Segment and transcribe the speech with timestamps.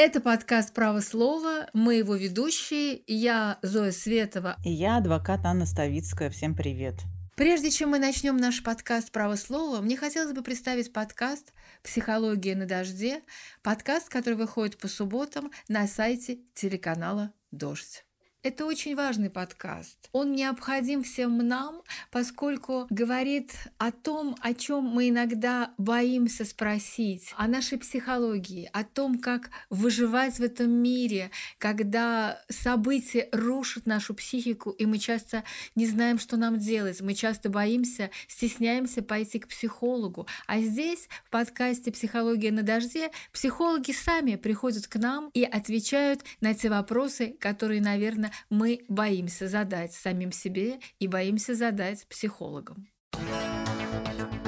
[0.00, 1.68] Это подкаст «Право слова».
[1.72, 3.02] Мы его ведущие.
[3.08, 4.56] Я Зоя Светова.
[4.64, 6.30] И я адвокат Анна Ставицкая.
[6.30, 6.94] Всем привет!
[7.34, 12.66] Прежде чем мы начнем наш подкаст «Право слова», мне хотелось бы представить подкаст «Психология на
[12.66, 13.22] дожде»,
[13.64, 18.04] подкаст, который выходит по субботам на сайте телеканала «Дождь».
[18.44, 20.08] Это очень важный подкаст.
[20.12, 27.48] Он необходим всем нам, поскольку говорит о том, о чем мы иногда боимся спросить, о
[27.48, 34.86] нашей психологии, о том, как выживать в этом мире, когда события рушат нашу психику, и
[34.86, 35.42] мы часто
[35.74, 37.00] не знаем, что нам делать.
[37.00, 40.28] Мы часто боимся, стесняемся пойти к психологу.
[40.46, 46.54] А здесь, в подкасте «Психология на дожде», психологи сами приходят к нам и отвечают на
[46.54, 52.88] те вопросы, которые, наверное, мы боимся задать самим себе и боимся задать психологам.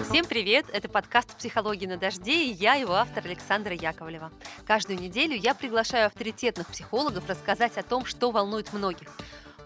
[0.09, 0.67] Всем привет!
[0.73, 4.33] Это подкаст «Психология на дожде» и я, его автор Александра Яковлева.
[4.67, 9.08] Каждую неделю я приглашаю авторитетных психологов рассказать о том, что волнует многих.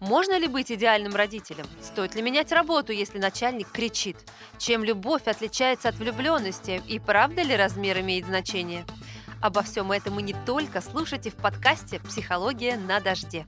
[0.01, 1.65] Можно ли быть идеальным родителем?
[1.81, 4.19] Стоит ли менять работу, если начальник кричит?
[4.59, 6.83] Чем любовь отличается от влюбленности?
[6.87, 8.85] И правда ли размер имеет значение?
[9.41, 13.47] Обо всем этом и не только слушайте в подкасте «Психология на дожде».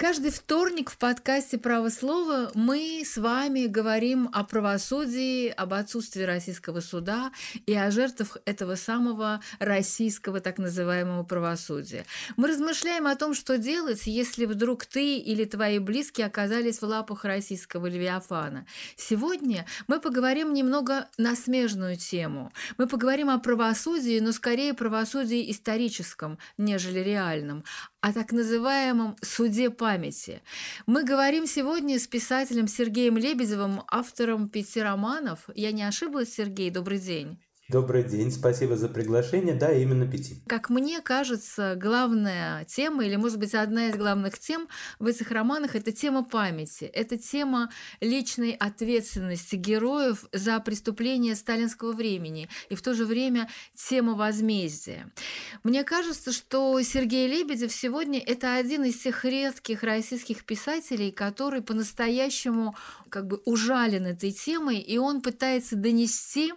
[0.00, 6.80] Каждый вторник в подкасте «Право слова» мы с вами говорим о правосудии, об отсутствии российского
[6.80, 7.32] суда
[7.66, 12.06] и о жертвах этого самого российского так называемого правосудия.
[12.38, 17.26] Мы размышляем о том, что делать, если вдруг ты или твои близкие оказались в лапах
[17.26, 18.64] российского левиафана.
[18.96, 22.54] Сегодня мы поговорим немного на смежную тему.
[22.78, 27.64] Мы поговорим о правосудии, но скорее правосудии историческом, нежели реальном,
[28.00, 30.42] о так называемом суде памяти.
[30.86, 35.48] Мы говорим сегодня с писателем Сергеем Лебедевым, автором пяти романов.
[35.54, 36.70] Я не ошиблась, Сергей?
[36.70, 37.38] Добрый день.
[37.70, 39.54] Добрый день, спасибо за приглашение.
[39.54, 40.42] Да, именно пяти.
[40.48, 44.66] Как мне кажется, главная тема, или, может быть, одна из главных тем
[44.98, 46.84] в этих романах– это тема памяти.
[46.84, 47.70] Это тема
[48.00, 55.08] личной ответственности героев за преступления сталинского времени и в то же время тема возмездия.
[55.62, 62.74] Мне кажется, что Сергей Лебедев сегодня– это один из тех редких российских писателей, который по-настоящему
[63.10, 66.52] как бы ужален этой темой, и он пытается донести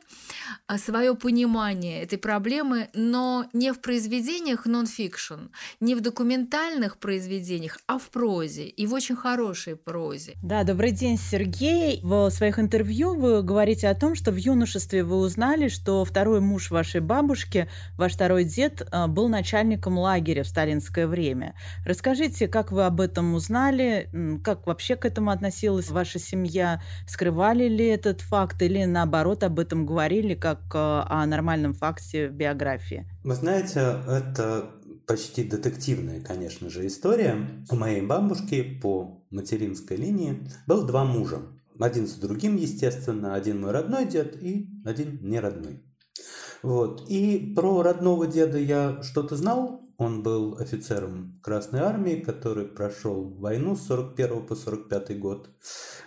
[0.67, 5.49] а, свое понимание этой проблемы, но не в произведениях нон-фикшн,
[5.81, 10.35] не в документальных произведениях, а в прозе, и в очень хорошей прозе.
[10.41, 11.99] Да, добрый день, Сергей.
[12.03, 16.71] В своих интервью вы говорите о том, что в юношестве вы узнали, что второй муж
[16.71, 21.53] вашей бабушки, ваш второй дед, а, был начальником лагеря в сталинское время.
[21.85, 24.09] Расскажите, как вы об этом узнали,
[24.41, 29.85] как вообще к этому относилась ваша семья, скрывали ли этот факт или наоборот об этом
[29.85, 33.05] говорили как э, о нормальном факте в биографии?
[33.23, 34.71] Вы знаете, это
[35.07, 37.35] почти детективная, конечно же, история.
[37.69, 41.39] У моей бабушки по материнской линии был два мужа.
[41.79, 43.33] Один за другим, естественно.
[43.33, 45.83] Один мой родной дед и один не родной.
[46.61, 47.09] Вот.
[47.09, 53.75] И про родного деда я что-то знал, он был офицером Красной Армии, который прошел войну
[53.75, 55.49] с 41 по 45 год,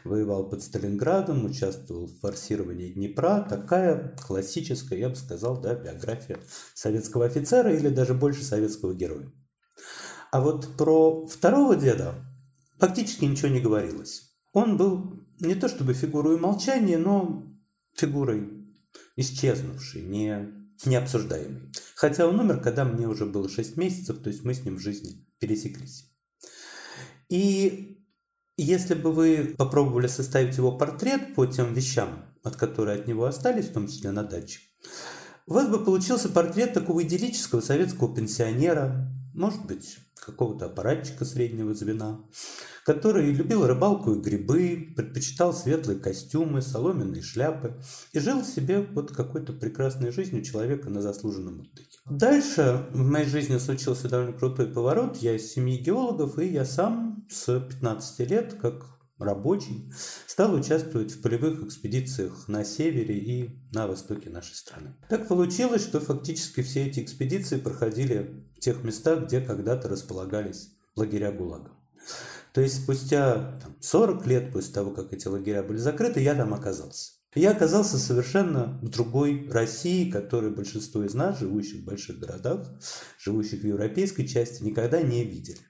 [0.04, 3.46] воевал под Сталинградом, участвовал в форсировании Днепра.
[3.48, 6.38] Такая классическая, я бы сказал, да, биография
[6.74, 9.32] советского офицера или даже больше советского героя.
[10.30, 12.14] А вот про второго деда
[12.78, 14.36] фактически ничего не говорилось.
[14.52, 17.44] Он был не то чтобы фигурой молчания, но
[17.94, 18.66] фигурой
[19.16, 21.72] исчезнувшей, не, необсуждаемой.
[21.94, 24.80] Хотя он умер, когда мне уже было 6 месяцев, то есть мы с ним в
[24.80, 26.10] жизни пересеклись.
[27.28, 28.04] И
[28.56, 33.66] если бы вы попробовали составить его портрет по тем вещам, от которых от него остались,
[33.66, 34.60] в том числе на даче,
[35.46, 42.24] у вас бы получился портрет такого идиллического советского пенсионера, может быть, какого-то аппаратчика среднего звена,
[42.86, 47.74] который любил рыбалку и грибы, предпочитал светлые костюмы, соломенные шляпы
[48.12, 51.98] и жил себе вот какой-то прекрасной жизнью человека на заслуженном отдыхе.
[52.08, 55.16] Дальше в моей жизни случился довольно крутой поворот.
[55.16, 58.86] Я из семьи геологов, и я сам с 15 лет, как
[59.18, 59.90] рабочий,
[60.28, 64.94] стал участвовать в полевых экспедициях на севере и на востоке нашей страны.
[65.08, 71.32] Так получилось, что фактически все эти экспедиции проходили в тех местах, где когда-то располагались лагеря
[71.32, 71.72] ГУЛАГа.
[72.56, 76.54] То есть спустя там, 40 лет после того, как эти лагеря были закрыты, я там
[76.54, 77.12] оказался.
[77.34, 82.66] Я оказался совершенно в другой России, которую большинство из нас, живущих в больших городах,
[83.18, 85.60] живущих в европейской части, никогда не видели.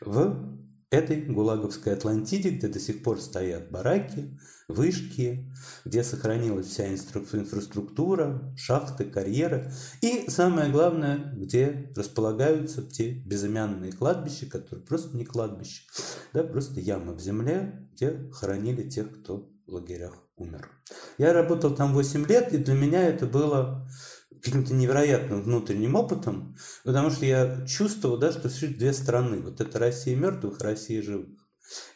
[0.00, 0.61] В
[0.92, 5.50] этой гулаговской Атлантиде, где до сих пор стоят бараки, вышки,
[5.86, 9.72] где сохранилась вся инфраструктура, шахты, карьеры.
[10.02, 15.82] И самое главное, где располагаются те безымянные кладбища, которые просто не кладбища,
[16.34, 20.68] да, просто ямы в земле, где хоронили тех, кто в лагерях умер.
[21.16, 23.88] Я работал там 8 лет, и для меня это было
[24.42, 29.40] каким-то невероятным внутренним опытом, потому что я чувствовал, да, что существуют две страны.
[29.40, 31.38] Вот это Россия мертвых, Россия живых.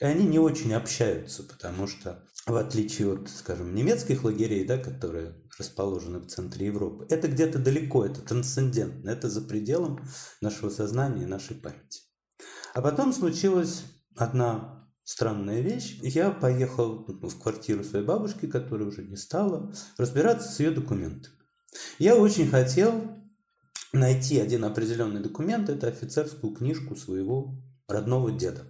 [0.01, 5.35] И они не очень общаются, потому что, в отличие от, скажем, немецких лагерей, да, которые
[5.59, 10.07] расположены в центре Европы, это где-то далеко, это трансцендентно, это за пределом
[10.41, 12.03] нашего сознания и нашей памяти.
[12.75, 13.83] А потом случилась
[14.15, 15.99] одна странная вещь.
[16.03, 21.36] Я поехал в квартиру своей бабушки, которая уже не стала, разбираться с ее документами.
[21.99, 23.17] Я очень хотел
[23.93, 27.55] найти один определенный документ, это офицерскую книжку своего
[27.89, 28.63] родного деда.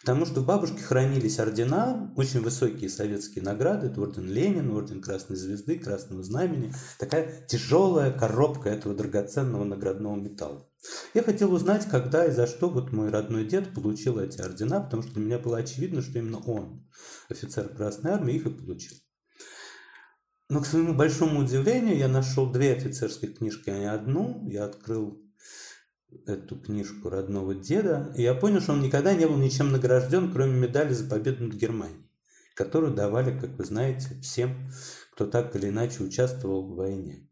[0.00, 5.36] Потому что в бабушке хранились ордена, очень высокие советские награды, это орден Ленина, орден Красной
[5.36, 10.66] Звезды, Красного Знамени, такая тяжелая коробка этого драгоценного наградного металла.
[11.14, 15.02] Я хотел узнать, когда и за что вот мой родной дед получил эти ордена, потому
[15.02, 16.88] что для меня было очевидно, что именно он,
[17.28, 18.96] офицер Красной Армии, их и получил.
[20.48, 24.48] Но, к своему большому удивлению, я нашел две офицерские книжки, а не одну.
[24.48, 25.22] Я открыл
[26.26, 30.58] эту книжку родного деда, и я понял, что он никогда не был ничем награжден, кроме
[30.58, 32.10] медали за победу над Германией,
[32.54, 34.56] которую давали, как вы знаете, всем,
[35.12, 37.27] кто так или иначе участвовал в войне.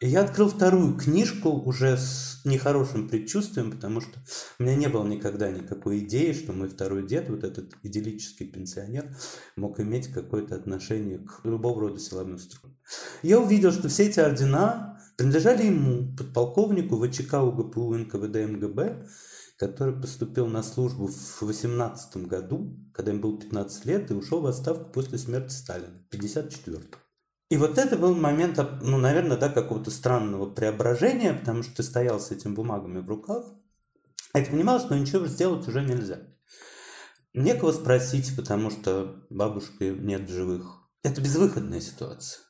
[0.00, 4.20] Я открыл вторую книжку уже с нехорошим предчувствием, потому что
[4.60, 9.16] у меня не было никогда никакой идеи, что мой второй дед, вот этот идиллический пенсионер,
[9.56, 12.76] мог иметь какое-то отношение к любого рода силовым структурам.
[13.22, 19.08] Я увидел, что все эти ордена принадлежали ему, подполковнику ВЧК УГПУ НКВД МГБ,
[19.56, 24.46] который поступил на службу в 18 году, когда ему было 15 лет, и ушел в
[24.46, 27.07] отставку после смерти Сталина, 54 -го.
[27.48, 32.20] И вот это был момент, ну, наверное, да, какого-то странного преображения, потому что ты стоял
[32.20, 33.46] с этими бумагами в руках,
[34.34, 36.20] а ты понимал, что ничего сделать уже нельзя.
[37.32, 40.82] Некого спросить, потому что бабушки нет живых.
[41.02, 42.40] Это безвыходная ситуация.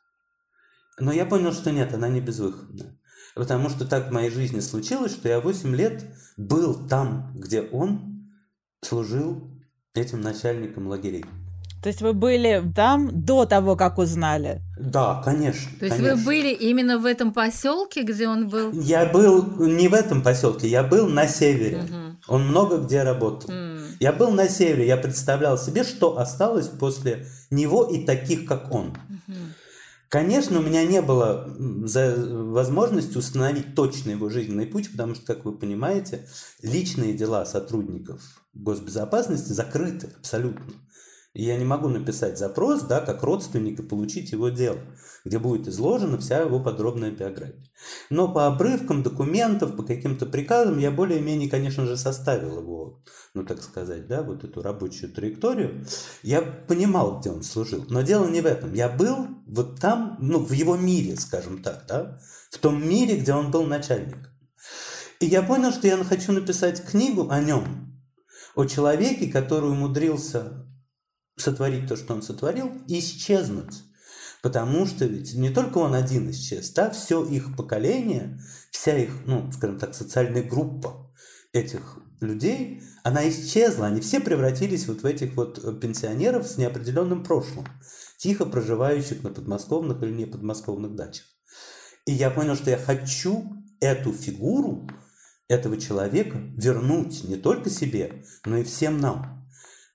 [0.99, 2.99] Но я понял, что нет, она не безвыходная.
[3.37, 6.05] Потому что так в моей жизни случилось, что я 8 лет
[6.37, 8.33] был там, где он
[8.81, 9.49] служил
[9.95, 11.25] этим начальником лагерей.
[11.83, 14.63] То есть вы были там до того, как узнали?
[14.79, 15.71] Да, конечно.
[15.79, 16.17] То есть конечно.
[16.17, 18.73] вы были именно в этом поселке, где он был?
[18.73, 21.79] Я был не в этом поселке, я был на севере.
[21.79, 22.35] Угу.
[22.35, 23.51] Он много где работал.
[23.51, 23.85] Угу.
[24.01, 28.89] Я был на севере, я представлял себе, что осталось после него и таких, как он.
[28.89, 29.37] Угу.
[30.09, 35.53] Конечно, у меня не было возможности установить точно его жизненный путь, потому что, как вы
[35.53, 36.27] понимаете,
[36.63, 38.23] личные дела сотрудников
[38.55, 40.73] госбезопасности закрыты абсолютно.
[41.39, 44.81] И я не могу написать запрос, да, как родственник и получить его дело,
[45.25, 47.63] где будет изложена вся его подробная биография.
[48.11, 53.05] Но по обрывкам документов, по каким-то приказам я более-менее, конечно же, составил его,
[53.35, 55.87] ну так сказать, да, вот эту рабочую траекторию.
[56.25, 57.85] Я понимал, где он служил.
[57.89, 58.73] Но дело не в этом.
[58.73, 62.19] Я был вот там, ну, в его мире, скажем так, да,
[62.51, 64.27] в том мире, где он был начальником.
[65.21, 67.97] И я понял, что я хочу написать книгу о нем,
[68.57, 70.65] о человеке, который умудрился
[71.41, 73.83] сотворить то, что он сотворил, исчезнуть.
[74.43, 78.41] Потому что ведь не только он один исчез, да, все их поколение,
[78.71, 81.11] вся их, ну, скажем так, социальная группа
[81.53, 87.67] этих людей, она исчезла, они все превратились вот в этих вот пенсионеров с неопределенным прошлым,
[88.19, 91.25] тихо проживающих на подмосковных или не подмосковных дачах.
[92.07, 93.45] И я понял, что я хочу
[93.81, 94.89] эту фигуру
[95.49, 99.38] этого человека вернуть не только себе, но и всем нам.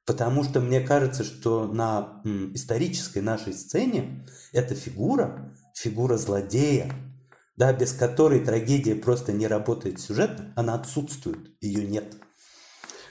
[0.06, 2.22] Потому что мне кажется, что на
[2.54, 6.92] исторической нашей сцене эта фигура, фигура злодея,
[7.56, 12.16] да, без которой трагедия просто не работает сюжетно, она отсутствует, ее нет.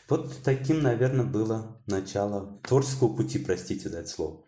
[0.09, 4.45] Вот таким, наверное, было начало творческого пути, простите за это слово.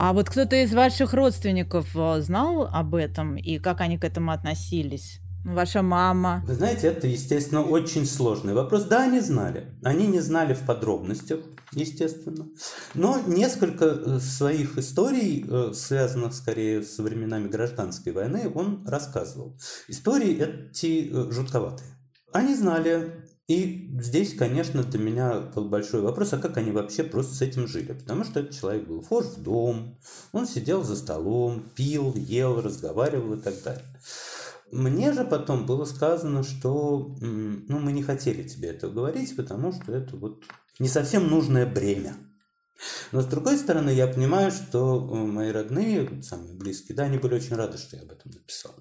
[0.00, 4.30] А вот кто-то из ваших родственников э, знал об этом и как они к этому
[4.30, 5.20] относились?
[5.48, 6.42] Ваша мама.
[6.46, 8.84] Вы знаете, это, естественно, очень сложный вопрос.
[8.84, 9.72] Да, они знали.
[9.82, 11.40] Они не знали в подробностях,
[11.72, 12.48] естественно.
[12.92, 19.58] Но несколько э, своих историй, э, связанных скорее с временами гражданской войны, он рассказывал.
[19.88, 21.88] Истории эти э, жутковатые.
[22.34, 27.34] Они знали, и здесь, конечно, для меня был большой вопрос, а как они вообще просто
[27.34, 27.94] с этим жили?
[27.94, 29.98] Потому что этот человек был вхож в дом,
[30.32, 33.86] он сидел за столом, пил, ел, разговаривал и так далее.
[34.70, 39.92] Мне же потом было сказано, что ну, мы не хотели тебе это говорить, потому что
[39.92, 40.42] это вот
[40.78, 42.16] не совсем нужное бремя.
[43.10, 47.34] Но с другой стороны, я понимаю, что э, мои родные, самые близкие, да, они были
[47.34, 48.72] очень рады, что я об этом написал.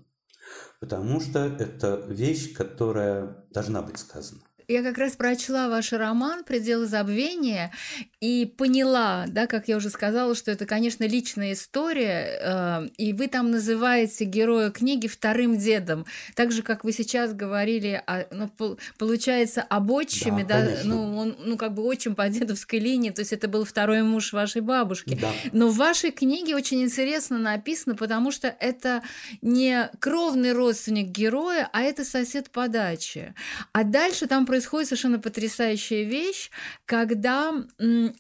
[0.79, 6.87] Потому что это вещь, которая должна быть сказана я как раз прочла ваш роман «Пределы
[6.87, 7.71] забвения»
[8.19, 13.27] и поняла, да, как я уже сказала, что это, конечно, личная история, э, и вы
[13.27, 16.05] там называете героя книги вторым дедом,
[16.35, 21.37] так же, как вы сейчас говорили, о, ну, получается, об отчиме, да, да ну, он,
[21.45, 25.17] ну, как бы отчим по дедовской линии, то есть это был второй муж вашей бабушки.
[25.21, 25.31] Да.
[25.53, 29.01] Но в вашей книге очень интересно написано, потому что это
[29.41, 33.33] не кровный родственник героя, а это сосед по даче.
[33.71, 36.49] А дальше там происходит происходит совершенно потрясающая вещь,
[36.85, 37.53] когда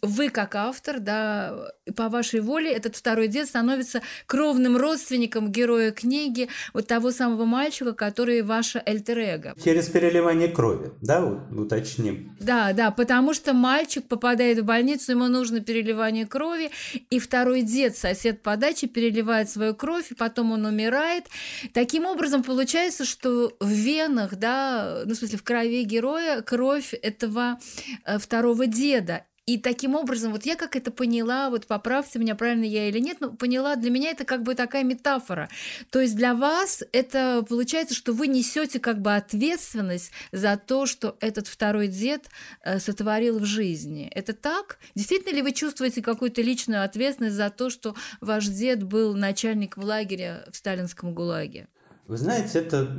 [0.03, 6.47] вы, как автор, да, по вашей воле, этот второй дед становится кровным родственником героя книги,
[6.73, 9.17] вот того самого мальчика, который ваша эльтер
[9.63, 12.37] Через переливание крови, да, уточним.
[12.39, 16.69] Да, да, потому что мальчик попадает в больницу, ему нужно переливание крови,
[17.09, 21.25] и второй дед, сосед по даче, переливает свою кровь, и потом он умирает.
[21.73, 27.59] Таким образом, получается, что в венах, да, ну, в смысле, в крови героя кровь этого
[28.05, 29.23] э, второго деда.
[29.47, 33.21] И таким образом, вот я как это поняла, вот поправьте меня, правильно я или нет,
[33.21, 35.47] но поняла, для меня это как бы такая метафора.
[35.89, 41.15] То есть для вас это получается, что вы несете как бы ответственность за то, что
[41.21, 42.25] этот второй дед
[42.65, 44.11] э, сотворил в жизни.
[44.13, 44.79] Это так?
[44.95, 50.43] Действительно ли вы чувствуете какую-то личную ответственность за то, что ваш дед был начальником лагеря
[50.51, 51.69] в сталинском ГУЛАГе?
[52.07, 52.93] Вы знаете, это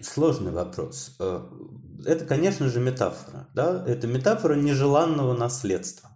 [0.00, 1.16] сложный вопрос.
[2.06, 3.48] Это, конечно же, метафора.
[3.54, 3.84] Да?
[3.86, 6.10] Это метафора нежеланного наследства.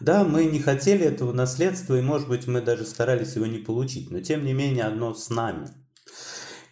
[0.00, 4.10] Да, мы не хотели этого наследства, и, может быть, мы даже старались его не получить,
[4.10, 5.68] но, тем не менее, оно с нами.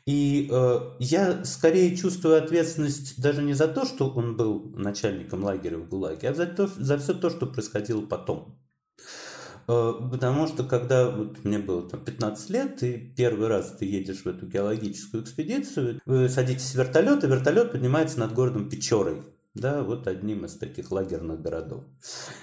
[0.06, 5.78] И э, я скорее чувствую ответственность даже не за то, что он был начальником лагеря
[5.78, 8.58] в ГУЛАГе, а за, то, за все то, что происходило потом.
[9.68, 14.23] Э, потому что когда вот мне было там 15 лет, и первый раз ты едешь
[14.23, 19.23] в эту геологическую экспедицию, вы садитесь в вертолет, и вертолет поднимается над городом Печорой
[19.54, 21.85] да, вот одним из таких лагерных городов.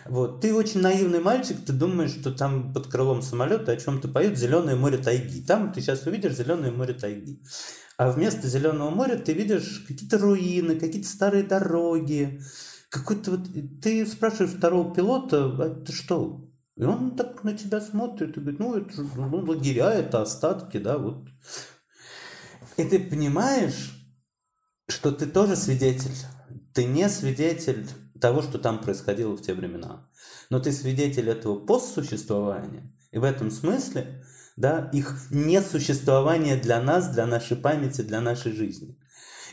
[0.05, 0.41] Вот.
[0.41, 4.77] Ты очень наивный мальчик, ты думаешь, что там под крылом самолета о чем-то поют «Зеленое
[4.77, 5.41] море тайги».
[5.41, 7.43] Там ты сейчас увидишь «Зеленое море тайги».
[7.97, 12.41] А вместо «Зеленого моря» ты видишь какие-то руины, какие-то старые дороги.
[12.89, 13.41] Какой-то вот...
[13.81, 16.49] Ты спрашиваешь второго пилота, а ты что,
[16.81, 20.77] и он так на тебя смотрит и говорит, ну, это же ну, лагеря, это остатки,
[20.77, 21.27] да, вот.
[22.75, 23.93] И ты понимаешь,
[24.87, 26.15] что ты тоже свидетель.
[26.73, 27.87] Ты не свидетель
[28.19, 30.09] того, что там происходило в те времена.
[30.49, 32.91] Но ты свидетель этого постсуществования.
[33.11, 38.97] И в этом смысле, да, их несуществование для нас, для нашей памяти, для нашей жизни.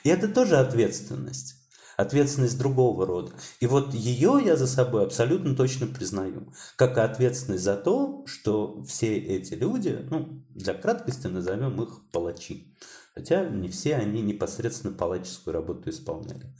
[0.02, 1.57] И это тоже ответственность
[1.98, 3.32] ответственность другого рода.
[3.58, 8.82] И вот ее я за собой абсолютно точно признаю, как и ответственность за то, что
[8.84, 12.72] все эти люди, ну, для краткости назовем их палачи.
[13.14, 16.54] Хотя не все они непосредственно палаческую работу исполняли.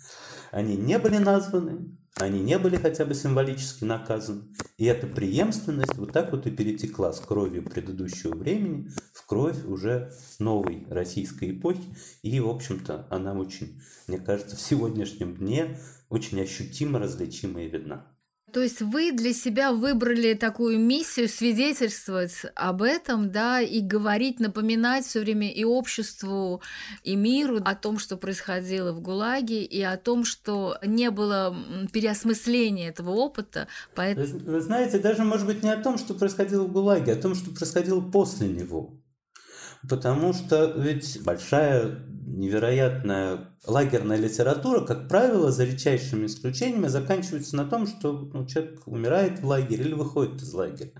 [0.50, 4.42] Они не были названы, они не были хотя бы символически наказаны.
[4.76, 10.12] И эта преемственность вот так вот и перетекла с кровью предыдущего времени в кровь уже
[10.38, 11.82] новой российской эпохи.
[12.22, 18.06] И, в общем-то, она очень, мне кажется, в сегодняшнем дне очень ощутимо различима и видна.
[18.52, 25.04] То есть вы для себя выбрали такую миссию свидетельствовать об этом, да, и говорить, напоминать
[25.04, 26.62] все время и обществу,
[27.04, 31.54] и миру о том, что происходило в ГУЛАГе, и о том, что не было
[31.92, 33.68] переосмысления этого опыта.
[33.94, 34.26] Поэтому...
[34.26, 37.20] Вы, вы знаете, даже, может быть, не о том, что происходило в ГУЛАГе, а о
[37.20, 38.94] том, что происходило после него.
[39.86, 47.86] Потому что ведь большая невероятная лагерная литература, как правило, за редчайшими исключениями, заканчивается на том,
[47.86, 50.92] что ну, человек умирает в лагере или выходит из лагеря.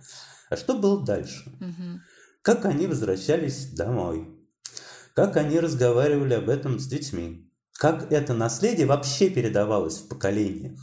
[0.49, 1.50] А что было дальше?
[1.61, 2.00] Угу.
[2.42, 4.28] Как они возвращались домой?
[5.14, 7.50] Как они разговаривали об этом с детьми?
[7.73, 10.78] Как это наследие вообще передавалось в поколениях?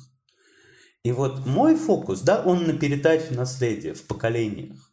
[1.04, 4.85] И вот мой фокус, да, он на передаче наследия в поколениях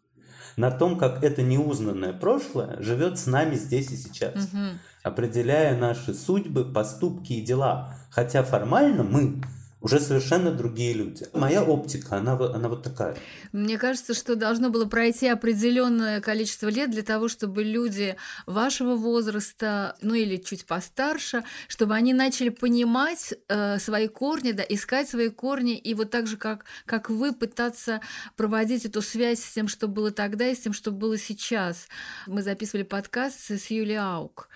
[0.56, 4.78] на том, как это неузнанное прошлое живет с нами здесь и сейчас, угу.
[5.02, 7.94] определяя наши судьбы, поступки и дела.
[8.10, 9.42] Хотя формально мы
[9.82, 11.26] уже совершенно другие люди.
[11.32, 13.16] Моя оптика, она, она вот такая.
[13.52, 19.96] Мне кажется, что должно было пройти определенное количество лет для того, чтобы люди вашего возраста,
[20.00, 25.76] ну или чуть постарше, чтобы они начали понимать э, свои корни, да, искать свои корни,
[25.76, 28.00] и вот так же, как, как вы, пытаться
[28.36, 31.88] проводить эту связь с тем, что было тогда, и с тем, что было сейчас.
[32.26, 34.48] Мы записывали подкаст с Юлией Аук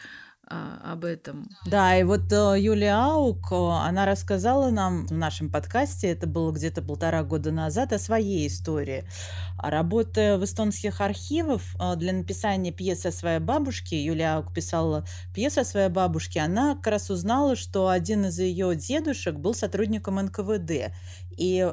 [0.49, 1.49] а, об этом.
[1.67, 6.53] Да, и вот э, Юлия Аук, э, она рассказала нам в нашем подкасте, это было
[6.53, 9.09] где-то полтора года назад, о своей истории.
[9.59, 15.05] А Работая в эстонских архивах э, для написания пьесы о своей бабушке, Юлия Аук писала
[15.35, 20.15] пьесу о своей бабушке, она как раз узнала, что один из ее дедушек был сотрудником
[20.15, 20.93] НКВД
[21.37, 21.69] и,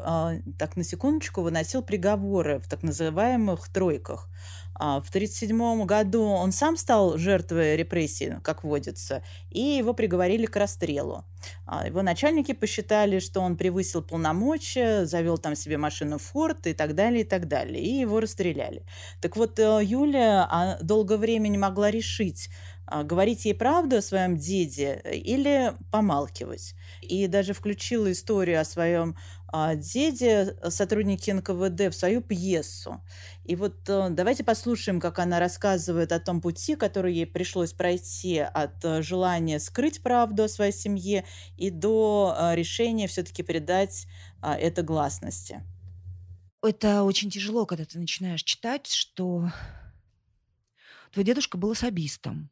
[0.57, 4.27] так на секундочку, выносил приговоры в так называемых тройках.
[4.75, 10.55] А, в 1937 году он сам стал жертвой репрессий, как водится, и его приговорили к
[10.55, 11.25] расстрелу.
[11.65, 16.95] А, его начальники посчитали, что он превысил полномочия, завел там себе машину Форд и так
[16.95, 18.85] далее, и так далее, и его расстреляли.
[19.21, 22.49] Так вот, э, Юля а, долгое время не могла решить,
[23.03, 26.75] говорить ей правду о своем деде или помалкивать.
[27.01, 29.15] И даже включила историю о своем
[29.75, 33.01] деде сотрудники НКВД в свою пьесу.
[33.45, 38.39] И вот э, давайте послушаем, как она рассказывает о том пути, который ей пришлось пройти
[38.39, 41.23] от э, желания скрыть правду о своей семье
[41.55, 44.07] и до э, решения все-таки передать
[44.41, 45.63] это гласности.
[46.61, 49.51] Это очень тяжело, когда ты начинаешь читать, что
[51.11, 52.49] твой дедушка был особистом.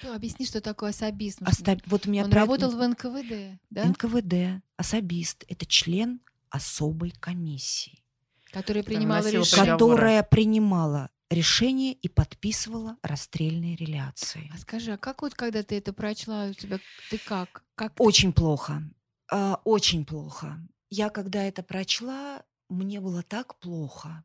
[0.00, 1.42] Что, объясни, что такое особист.
[1.42, 1.78] Оста...
[1.86, 3.84] Вот у меня Он работал в НКВД, да?
[3.84, 8.02] НКВД, особист– это член особой комиссии.
[8.50, 9.72] Которая принимала решение.
[9.72, 14.50] Которая принимала решение и подписывала расстрельные реляции.
[14.54, 16.80] А скажи, а как вот когда ты это прочла, у тебя
[17.10, 17.62] ты как?
[17.74, 18.82] как очень плохо.
[19.30, 20.58] А, очень плохо.
[20.88, 24.24] Я когда это прочла, мне было так плохо,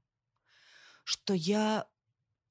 [1.03, 1.85] что я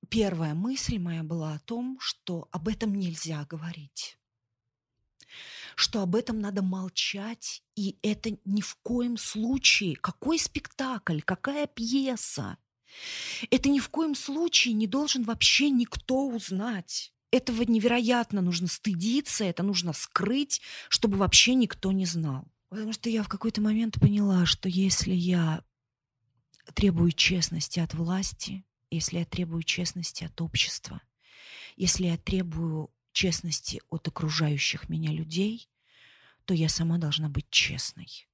[0.05, 4.19] первая мысль моя была о том, что об этом нельзя говорить
[5.77, 12.59] что об этом надо молчать, и это ни в коем случае, какой спектакль, какая пьеса,
[13.51, 17.13] это ни в коем случае не должен вообще никто узнать.
[17.31, 22.47] Этого невероятно нужно стыдиться, это нужно скрыть, чтобы вообще никто не знал.
[22.69, 25.65] Потому что я в какой-то момент поняла, что если я
[26.75, 28.65] требую честности от власти,
[28.95, 31.01] если я требую честности от общества,
[31.77, 35.69] если я требую честности от окружающих меня людей,
[36.45, 38.29] то я сама должна быть честной.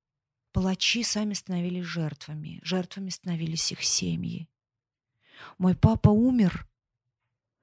[0.52, 4.48] Палачи сами становились жертвами, жертвами становились их семьи.
[5.58, 6.66] Мой папа умер,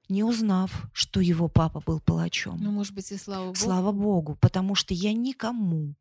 [0.10, 2.58] не узнав, что его папа был палачом.
[2.62, 3.56] Ну, может быть, и слава Богу.
[3.56, 5.96] Слава Богу, потому что я никому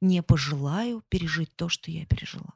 [0.00, 2.54] не пожелаю пережить то, что я пережила.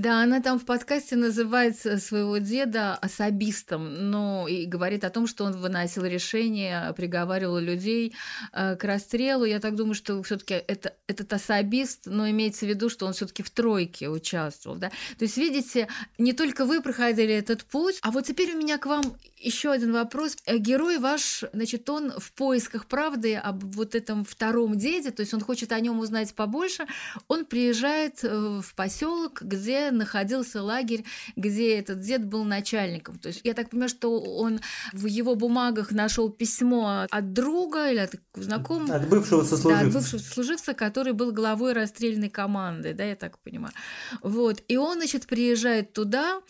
[0.00, 5.44] Да, она там в подкасте называет своего деда особистом, ну, и говорит о том, что
[5.44, 8.14] он выносил решения, приговаривал людей
[8.54, 9.44] э, к расстрелу.
[9.44, 13.12] Я так думаю, что все таки это, этот особист, но имеется в виду, что он
[13.12, 14.88] все таки в тройке участвовал, да.
[15.18, 15.86] То есть, видите,
[16.16, 19.02] не только вы проходили этот путь, а вот теперь у меня к вам
[19.36, 20.38] еще один вопрос.
[20.46, 25.34] Э, герой ваш, значит, он в поисках правды об вот этом втором деде, то есть
[25.34, 26.86] он хочет о нем узнать побольше,
[27.28, 31.04] он приезжает э, в поселок, где находился лагерь,
[31.36, 33.18] где этот дед был начальником.
[33.18, 34.60] То есть я так понимаю, что он
[34.92, 38.94] в его бумагах нашел письмо от друга или от знакомого.
[38.94, 39.68] От бывшего сослуживца.
[39.68, 43.74] Да, от бывшего сослуживца, который был главой расстрельной команды, да, я так понимаю.
[44.22, 44.62] Вот.
[44.68, 46.40] И он, значит, приезжает туда,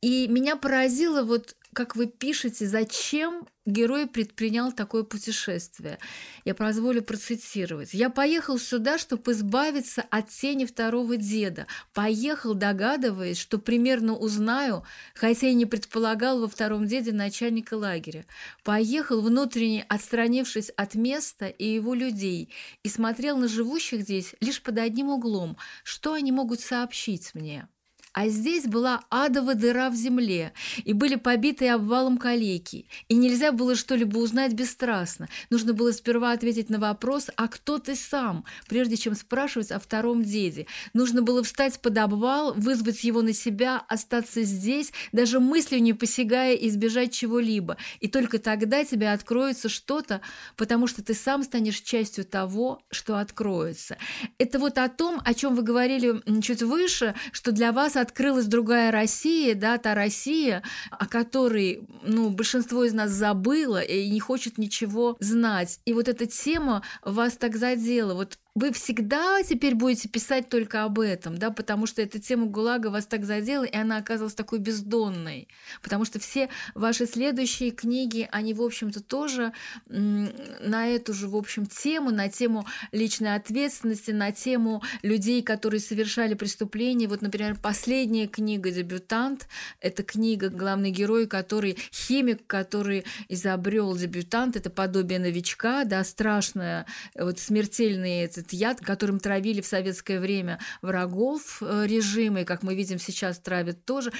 [0.00, 5.98] и меня поразило вот как вы пишете, зачем герой предпринял такое путешествие.
[6.46, 7.92] Я позволю процитировать.
[7.92, 11.66] «Я поехал сюда, чтобы избавиться от тени второго деда.
[11.92, 14.84] Поехал, догадываясь, что примерно узнаю,
[15.14, 18.24] хотя и не предполагал во втором деде начальника лагеря.
[18.64, 24.78] Поехал, внутренне отстранившись от места и его людей, и смотрел на живущих здесь лишь под
[24.78, 27.68] одним углом, что они могут сообщить мне».
[28.16, 33.76] А здесь была адова дыра в земле, и были побитые обвалом калеки, и нельзя было
[33.76, 35.28] что-либо узнать бесстрастно.
[35.50, 40.24] Нужно было сперва ответить на вопрос «А кто ты сам?», прежде чем спрашивать о втором
[40.24, 40.66] деде.
[40.94, 46.54] Нужно было встать под обвал, вызвать его на себя, остаться здесь, даже мыслью не посягая
[46.54, 47.76] избежать чего-либо.
[48.00, 50.22] И только тогда тебе откроется что-то,
[50.56, 53.98] потому что ты сам станешь частью того, что откроется.
[54.38, 58.90] Это вот о том, о чем вы говорили чуть выше, что для вас открылась другая
[58.90, 65.16] Россия, да, та Россия, о которой, ну, большинство из нас забыло и не хочет ничего
[65.20, 65.80] знать.
[65.84, 68.14] И вот эта тема вас так задела.
[68.14, 72.88] Вот вы всегда теперь будете писать только об этом, да, потому что эта тема ГУЛАГа
[72.88, 75.46] вас так задела, и она оказалась такой бездонной,
[75.82, 79.52] потому что все ваши следующие книги, они, в общем-то, тоже
[79.88, 86.32] на эту же, в общем, тему, на тему личной ответственности, на тему людей, которые совершали
[86.32, 87.08] преступления.
[87.08, 89.48] Вот, например, последняя книга «Дебютант»—
[89.80, 97.38] это книга, главный герой, который химик, который изобрел дебютант, это подобие новичка, да, страшное, вот
[97.38, 102.74] смертельный этот этот яд, которым травили в советское время врагов э, режима, и, как мы
[102.74, 104.12] видим, сейчас травят тоже.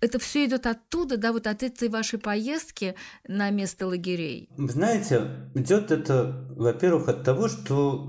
[0.00, 2.94] Это все идет оттуда, да, вот от этой вашей поездки
[3.28, 4.48] на место лагерей.
[4.56, 8.08] Знаете, идет это, во-первых, от того, что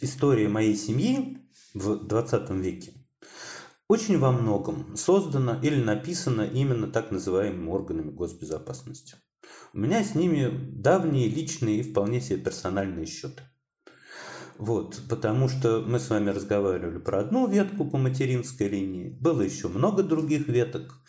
[0.00, 1.38] история моей семьи
[1.74, 2.92] в 20 веке
[3.88, 9.16] очень во многом создана или написана именно так называемыми органами госбезопасности.
[9.72, 13.42] У меня с ними давние личные и вполне себе персональные счеты.
[14.58, 19.68] Вот, потому что мы с вами разговаривали про одну ветку по материнской линии, было еще
[19.68, 21.00] много других веток.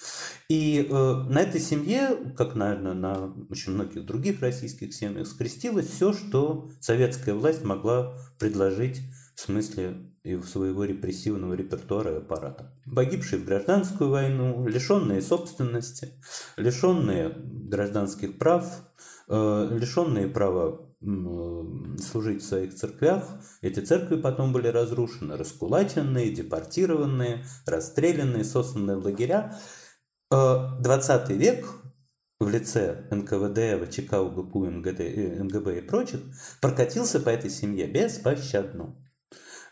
[0.50, 6.14] И э, на этой семье, как, наверное, на очень многих других российских семьях, скрестилось все,
[6.14, 9.02] что советская власть могла предложить
[9.34, 12.72] в смысле и своего репрессивного репертуара и аппарата.
[12.94, 16.14] Погибшие в гражданскую войну, лишенные собственности,
[16.56, 18.66] лишенные гражданских прав,
[19.28, 23.24] э, лишенные права служить в своих церквях.
[23.62, 29.58] Эти церкви потом были разрушены, раскулаченные, депортированные, расстрелянные, сосланные в лагеря.
[30.30, 31.66] 20 э, век
[32.40, 36.22] в лице НКВД, ВЧК, УГПУ, МГД, э, МГБ и прочих
[36.62, 38.96] прокатился по этой семье беспощадно.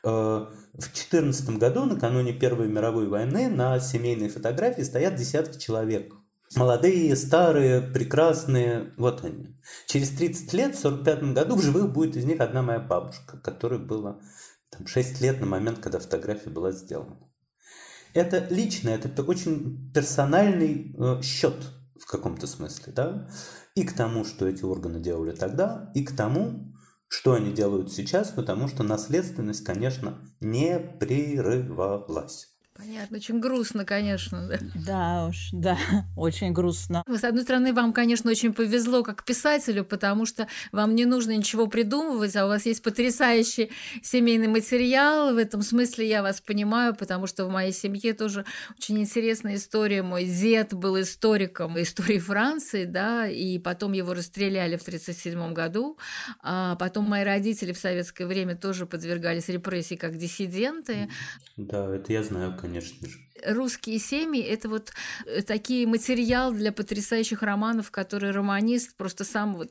[0.04, 6.14] Э, в 2014 году, накануне Первой мировой войны, на семейной фотографии стоят десятки человек–
[6.56, 9.60] Молодые, старые, прекрасные, вот они.
[9.86, 13.80] Через 30 лет, в 45 году, в живых будет из них одна моя бабушка, которой
[13.80, 14.22] было
[14.70, 17.20] там, 6 лет на момент, когда фотография была сделана.
[18.14, 21.56] Это личное, это очень персональный э, счет
[22.00, 23.30] в каком-то смысле, да,
[23.76, 26.74] и к тому, что эти органы делали тогда, и к тому,
[27.10, 32.57] что они делают сейчас, потому что наследственность, конечно, не прерывалась.
[32.78, 34.48] Понятно, очень грустно, конечно.
[34.48, 34.58] Да.
[34.76, 35.78] да уж, да,
[36.16, 37.04] очень грустно.
[37.08, 41.66] С одной стороны, вам, конечно, очень повезло как писателю, потому что вам не нужно ничего
[41.66, 43.72] придумывать, а у вас есть потрясающий
[44.04, 45.34] семейный материал.
[45.34, 48.46] В этом смысле я вас понимаю, потому что в моей семье тоже
[48.78, 50.04] очень интересная история.
[50.04, 55.98] Мой дед был историком истории Франции, да, и потом его расстреляли в 1937 году.
[56.44, 61.10] А потом мои родители в советское время тоже подвергались репрессии как диссиденты.
[61.56, 63.18] Да, это я знаю, конечно конечно же.
[63.46, 64.92] Русские семьи– это вот
[65.26, 69.70] э, такие материал для потрясающих романов, которые романист просто сам вот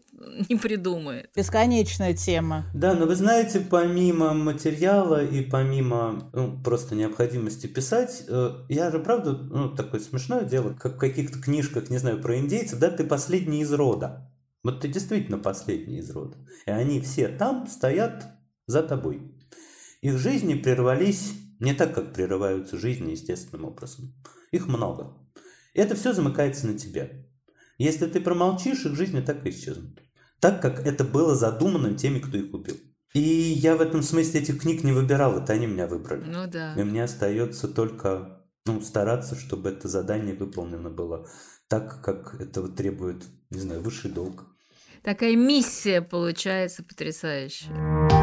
[0.48, 1.30] не придумает.
[1.34, 2.64] Бесконечная тема.
[2.74, 8.98] Да, но вы знаете, помимо материала и помимо ну, просто необходимости писать, э, я же,
[9.00, 13.04] правда, ну, такое смешное дело, как в каких-то книжках, не знаю, про индейцев, да, ты
[13.04, 14.30] последний из рода.
[14.62, 16.36] Вот ты действительно последний из рода.
[16.66, 18.26] И они все там стоят
[18.66, 19.32] за тобой.
[20.02, 24.14] Их жизни прервались не так, как прерываются жизни естественным образом.
[24.50, 25.16] Их много.
[25.74, 27.28] И это все замыкается на тебе.
[27.78, 30.00] Если ты промолчишь, их жизни так и исчезнут.
[30.40, 32.76] Так, как это было задумано теми, кто их убил.
[33.14, 36.24] И я в этом смысле этих книг не выбирал, это они меня выбрали.
[36.24, 36.74] Ну да.
[36.74, 41.26] И мне остается только ну, стараться, чтобы это задание выполнено было
[41.68, 44.44] так, как этого требует, не знаю, высший долг.
[45.02, 48.15] Такая миссия получается потрясающая.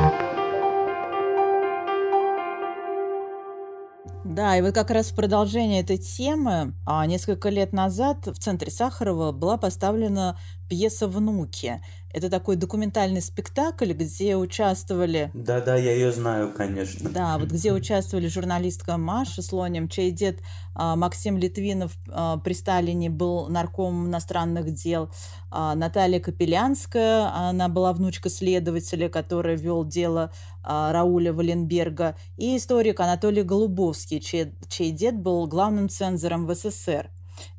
[4.24, 8.72] Да, и вот как раз в продолжение этой темы, а, несколько лет назад в центре
[8.72, 11.82] Сахарова была поставлена пьеса «Внуки».
[12.14, 15.32] Это такой документальный спектакль, где участвовали...
[15.34, 17.10] Да-да, я ее знаю, конечно.
[17.10, 20.40] Да, вот где участвовали журналистка Маша Слоним, чей дед
[20.76, 25.10] а, Максим Литвинов а, при Сталине был наркомом иностранных дел,
[25.50, 30.32] а, Наталья Капелянская, она была внучка следователя, который вел дело
[30.64, 37.10] Рауля Валенберга, и историк Анатолий Голубовский, чей, чей дед был главным цензором в СССР.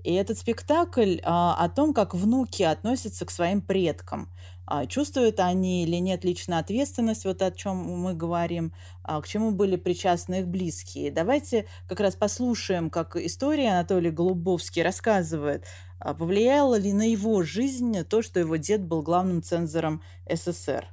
[0.02, 4.28] И этот спектакль а, о том, как внуки относятся к своим предкам.
[4.66, 9.50] А, чувствуют они или нет личную ответственность, вот о чем мы говорим, а, к чему
[9.50, 11.10] были причастны их близкие.
[11.10, 15.64] Давайте как раз послушаем, как история Анатолий Голубовский рассказывает,
[15.98, 20.86] а, повлияло ли на его жизнь то, что его дед был главным цензором СССР.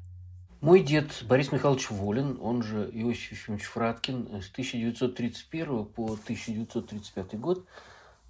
[0.59, 7.65] Мой дед Борис Михайлович Волин, он же Иосиф Ефимович Фраткин, с 1931 по 1935 год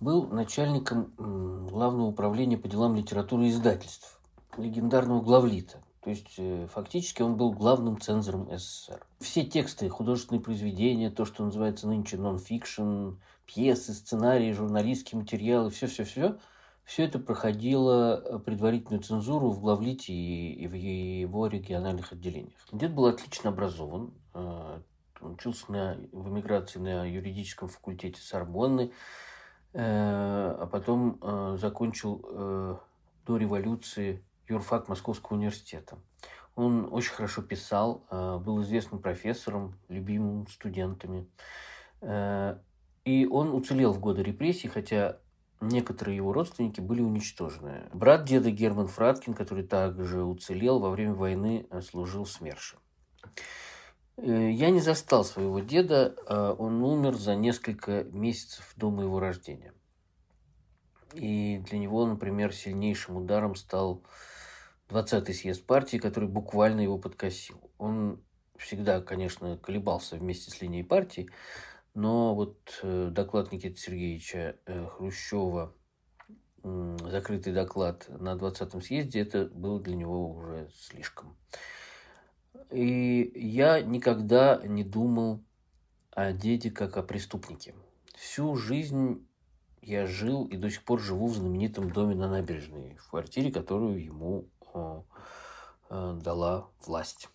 [0.01, 1.13] был начальником
[1.67, 4.19] главного управления по делам литературы и издательств,
[4.57, 5.81] легендарного главлита.
[6.01, 9.05] То есть, э, фактически он был главным цензором СССР.
[9.19, 13.11] Все тексты, художественные произведения, то, что называется нынче нон-фикшн,
[13.45, 16.39] пьесы, сценарии, журналистские материалы, все-все-все,
[16.85, 22.57] все это проходило э, предварительную цензуру в главлите и в его региональных отделениях.
[22.71, 24.79] Дед был отлично образован, э,
[25.21, 28.91] учился на, в эмиграции на юридическом факультете Сорбонны,
[29.73, 32.79] а потом закончил
[33.25, 35.97] до революции юрфак Московского университета.
[36.55, 41.27] Он очень хорошо писал, э, был известным профессором, любимым студентами.
[42.01, 42.57] Э,
[43.05, 45.17] и он уцелел в годы репрессий, хотя
[45.61, 47.89] некоторые его родственники были уничтожены.
[47.93, 52.77] Брат деда Герман Фраткин, который также уцелел, во время войны э, служил в СМЕРШе.
[54.17, 56.15] Я не застал своего деда,
[56.59, 59.73] он умер за несколько месяцев до моего рождения.
[61.13, 64.03] И для него, например, сильнейшим ударом стал
[64.89, 67.71] 20-й съезд партии, который буквально его подкосил.
[67.77, 68.21] Он
[68.57, 71.29] всегда, конечно, колебался вместе с линией партии,
[71.93, 75.73] но вот э, доклад Никиты Сергеевича э, Хрущева,
[76.63, 81.35] э, закрытый доклад на 20-м съезде, это было для него уже слишком.
[82.69, 85.43] И я никогда не думал
[86.11, 87.73] о деде как о преступнике.
[88.15, 89.25] Всю жизнь
[89.81, 94.03] я жил и до сих пор живу в знаменитом доме на набережной, в квартире, которую
[94.03, 94.47] ему
[95.93, 97.27] Э, дала власть,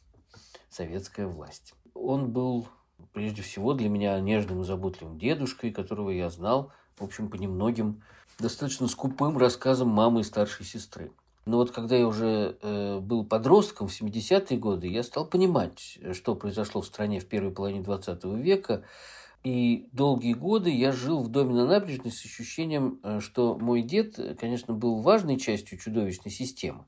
[0.71, 1.75] советская власть.
[1.93, 2.67] Он был
[3.13, 8.03] прежде всего для меня нежным и заботливым дедушкой, которого я знал, в общем, по немногим
[8.39, 11.13] достаточно скупым рассказам мамы и старшей сестры.
[11.47, 16.35] Но вот когда я уже э, был подростком в 70-е годы, я стал понимать, что
[16.35, 18.85] произошло в стране в первой половине 20 века.
[19.45, 24.19] И долгие годы я жил в доме на набережной с ощущением, э, что мой дед,
[24.41, 26.85] конечно, был важной частью чудовищной системы.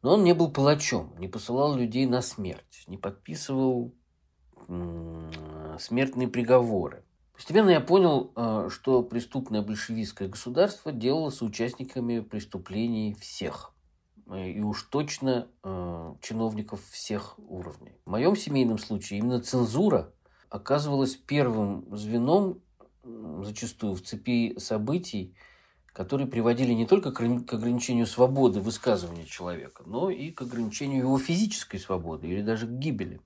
[0.00, 3.94] Но он не был палачом, не посылал людей на смерть, не подписывал
[5.78, 7.04] смертные приговоры.
[7.34, 13.73] Постепенно я понял, э, что преступное большевистское государство делало соучастниками преступлений всех.
[14.26, 17.92] Э, и уж точно э, чиновников всех уровней.
[18.04, 20.12] В моем семейном случае именно цензура
[20.48, 22.60] оказывалась первым звеном,
[23.42, 25.34] зачастую в цепи событий,
[25.92, 31.78] которые приводили не только к ограничению свободы высказывания человека, но и к ограничению его физической
[31.78, 33.20] свободы или даже к гибели.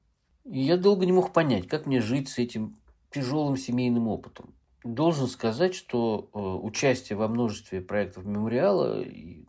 [0.44, 2.76] И я долго не мог понять, как мне жить с этим
[3.11, 4.54] тяжелым семейным опытом.
[4.84, 9.44] Должен сказать, что э, участие во множестве проектов мемориала и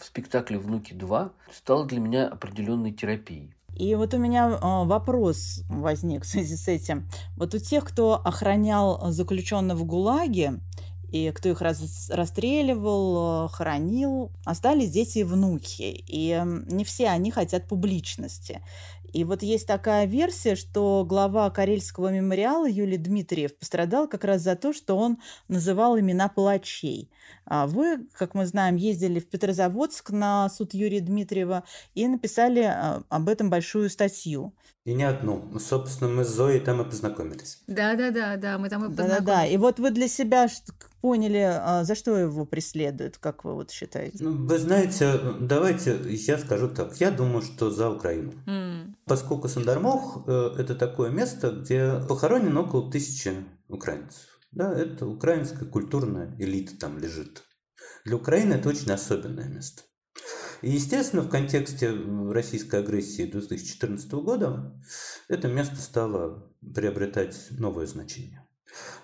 [0.00, 3.52] в спектакле «Внуки 2» стало для меня определенной терапией.
[3.74, 7.08] И вот у меня э, вопрос возник в связи с этим.
[7.36, 10.60] Вот у тех, кто охранял заключенных в ГУЛАГе,
[11.10, 14.30] и кто их раз, расстреливал, э, хоронил.
[14.44, 18.60] Остались дети и внуки, и не все они хотят публичности.
[19.12, 24.56] И вот есть такая версия, что глава Карельского мемориала Юлий Дмитриев пострадал как раз за
[24.56, 25.18] то, что он
[25.48, 27.10] называл имена палачей.
[27.44, 33.02] А вы, как мы знаем, ездили в Петрозаводск на суд Юрия Дмитриева и написали а,
[33.08, 34.54] об этом большую статью.
[34.84, 35.58] И не одну.
[35.58, 37.62] Собственно, мы с Зоей там и познакомились.
[37.66, 39.24] Да-да-да, да, мы там и познакомились.
[39.24, 39.46] Да-да-да.
[39.46, 40.48] И вот вы для себя
[41.00, 44.18] поняли, а, за что его преследуют, как вы вот считаете?
[44.20, 46.96] Ну, вы знаете, давайте я скажу так.
[47.00, 48.32] Я думаю, что за Украину.
[48.46, 48.94] Mm.
[49.04, 53.32] Поскольку Сандармох э,– это такое место, где похоронен около тысячи
[53.68, 54.40] украинцев.
[54.50, 57.42] Да, это украинская культурная элита там лежит.
[58.04, 59.82] Для Украины это очень особенное место.
[60.62, 61.92] И, естественно, в контексте
[62.30, 64.74] российской агрессии 2014 года
[65.28, 68.47] это место стало приобретать новое значение.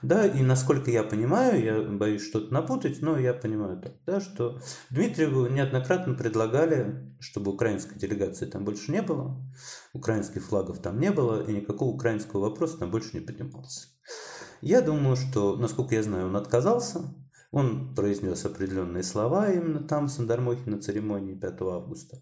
[0.02, 4.60] Да, и насколько я понимаю, я боюсь что-то напутать, но я понимаю так, да, что
[4.90, 9.40] Дмитриеву неоднократно предлагали, чтобы украинской делегации там больше не было,
[9.94, 13.88] украинских флагов там не было, и никакого украинского вопроса там больше не поднимался.
[14.60, 17.14] Я думаю, что, насколько я знаю, он отказался,
[17.54, 22.18] он произнес определенные слова именно там, в Сандармохе, на церемонии 5 августа.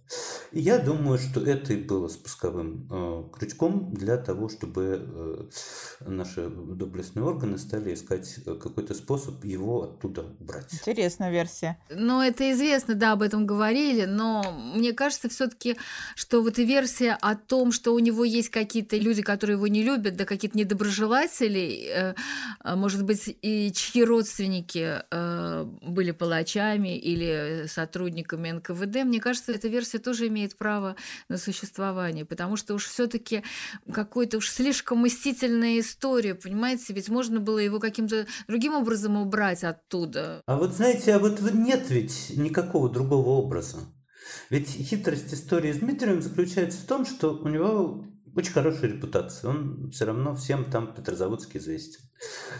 [0.53, 5.45] И я думаю, что это и было спусковым э, крючком для того, чтобы э,
[6.07, 10.69] наши доблестные органы стали искать какой-то способ его оттуда убрать.
[10.75, 11.79] Интересная версия.
[11.89, 15.79] Ну, это известно, да, об этом говорили, но мне кажется все-таки,
[16.15, 19.83] что вот и версия о том, что у него есть какие-то люди, которые его не
[19.83, 22.15] любят, да какие-то недоброжелатели, э,
[22.65, 25.22] э может быть, и чьи родственники э, Э,
[25.83, 30.97] были палачами или сотрудниками НКВД, мне кажется, эта версия тоже имеет право
[31.29, 33.43] на существование, потому что уж все-таки
[33.93, 40.43] какой-то уж слишком мстительная история, понимаете, ведь можно было его каким-то другим образом убрать оттуда.
[40.47, 43.79] А вот знаете, а вот нет ведь никакого другого образа.
[44.51, 48.05] Ведь хитрость истории с Дмитрием заключается в том, что у него
[48.35, 49.51] очень хорошая репутация.
[49.51, 52.01] Он все равно всем там Петрозаводск известен.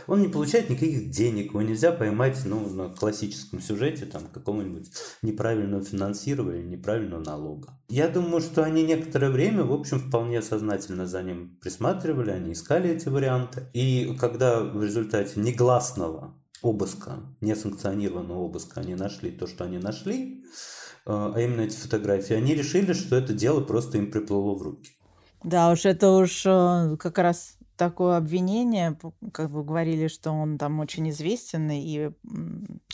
[0.07, 4.91] Он не получает никаких денег, его нельзя поймать ну, на классическом сюжете там, какого-нибудь
[5.23, 7.71] неправильного финансирования, неправильного налога.
[7.89, 12.91] Я думаю, что они некоторое время, в общем, вполне сознательно за ним присматривали, они искали
[12.91, 13.69] эти варианты.
[13.73, 20.45] И когда в результате негласного обыска, несанкционированного обыска они нашли то, что они нашли,
[21.07, 24.93] э, а именно эти фотографии, они решили, что это дело просто им приплыло в руки.
[25.45, 28.97] Да уж, это уж э, как раз такое обвинение,
[29.33, 32.11] как вы говорили, что он там очень известный и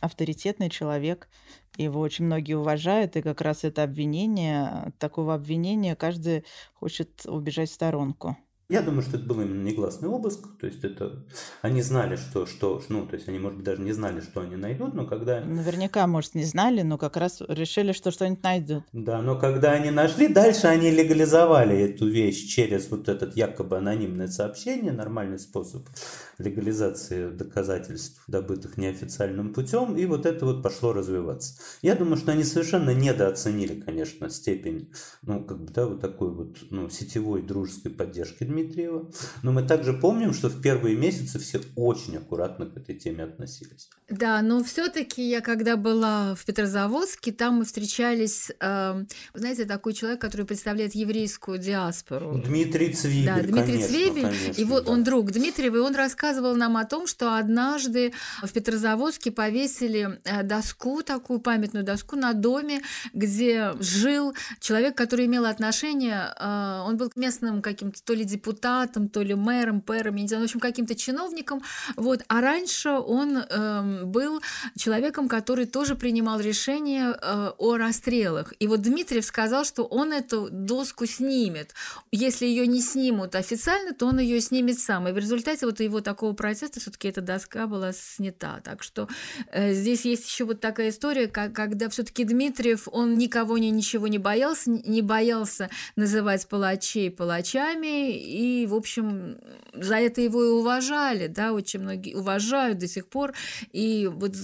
[0.01, 1.29] авторитетный человек,
[1.77, 7.74] его очень многие уважают, и как раз это обвинение, такого обвинения каждый хочет убежать в
[7.74, 8.38] сторонку.
[8.70, 11.24] Я думаю, что это был именно негласный обыск, то есть это
[11.62, 14.57] они знали, что, что, ну, то есть они, может быть, даже не знали, что они
[14.57, 15.40] найдут, но когда...
[15.40, 18.85] Наверняка, может, не знали, но как раз решили, что что-нибудь найдут.
[18.92, 24.28] Да, но когда они нашли, дальше они легализовали эту вещь через вот этот якобы анонимное
[24.28, 25.88] сообщение, нормальный способ
[26.37, 31.54] легализации доказательств, добытых неофициальным путем, и вот это вот пошло развиваться.
[31.81, 36.59] Я думаю, что они совершенно недооценили, конечно, степень, ну, как бы, да, вот такой вот,
[36.68, 39.11] ну, сетевой дружеской поддержки Дмитриева.
[39.42, 43.88] Но мы также помним, что в первые месяцы все очень аккуратно к этой теме относились.
[44.09, 50.21] Да, но все-таки я когда была в Петрозаводске, там мы встречались, э, знаете, такой человек,
[50.21, 52.40] который представляет еврейскую диаспору.
[52.44, 54.23] Дмитрий Цвибель, Да, Дмитрий конечно, Цвибель.
[54.23, 54.92] Конечно, и вот да.
[54.92, 60.42] он друг Дмитриева, и он рассказывал нам о том, что однажды в Петрозаводске повесили э,
[60.42, 62.81] доску, такую памятную доску на доме,
[63.12, 69.22] где жил человек, который имел отношение, э, он был местным каким-то то ли депутатом, то
[69.22, 71.62] ли мэром, пэром, я не знаю, в общем, каким-то чиновником.
[71.96, 72.22] Вот.
[72.28, 74.40] А раньше он э, был
[74.76, 78.52] человеком, который тоже принимал решение э, о расстрелах.
[78.58, 81.74] И вот Дмитриев сказал, что он эту доску снимет.
[82.12, 85.08] Если ее не снимут официально, то он ее снимет сам.
[85.08, 88.61] И в результате вот его такого протеста все-таки эта доска была снята.
[88.64, 89.08] Так что
[89.52, 94.08] э, здесь есть еще вот такая история, как, когда все-таки Дмитриев, он никого ни ничего
[94.08, 99.37] не боялся, не боялся называть палачей палачами, и, в общем,
[99.74, 103.33] за это его и уважали, да, очень многие уважают до сих пор,
[103.72, 104.37] и вот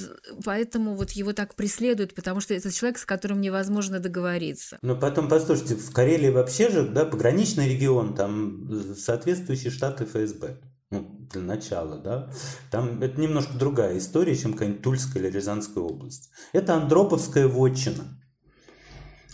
[0.45, 4.79] поэтому вот его так преследуют, потому что это человек, с которым невозможно договориться.
[4.83, 10.59] Но потом, послушайте, в Карелии вообще же, да, пограничный регион, там э, соответствующие штаты ФСБ
[10.91, 12.31] ну, для начала, да,
[12.73, 16.31] там это немножко другая история, чем какая-нибудь Тульская или Рязанская область.
[16.53, 18.24] Это Андроповская вотчина.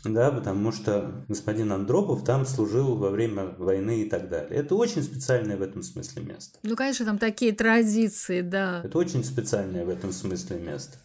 [0.05, 4.59] Да, потому что господин Андропов там служил во время войны и так далее.
[4.59, 6.59] Это очень специальное в этом смысле место.
[6.63, 8.83] Ну, конечно, там такие традиции, да.
[8.85, 10.97] Это очень специальное в этом смысле место.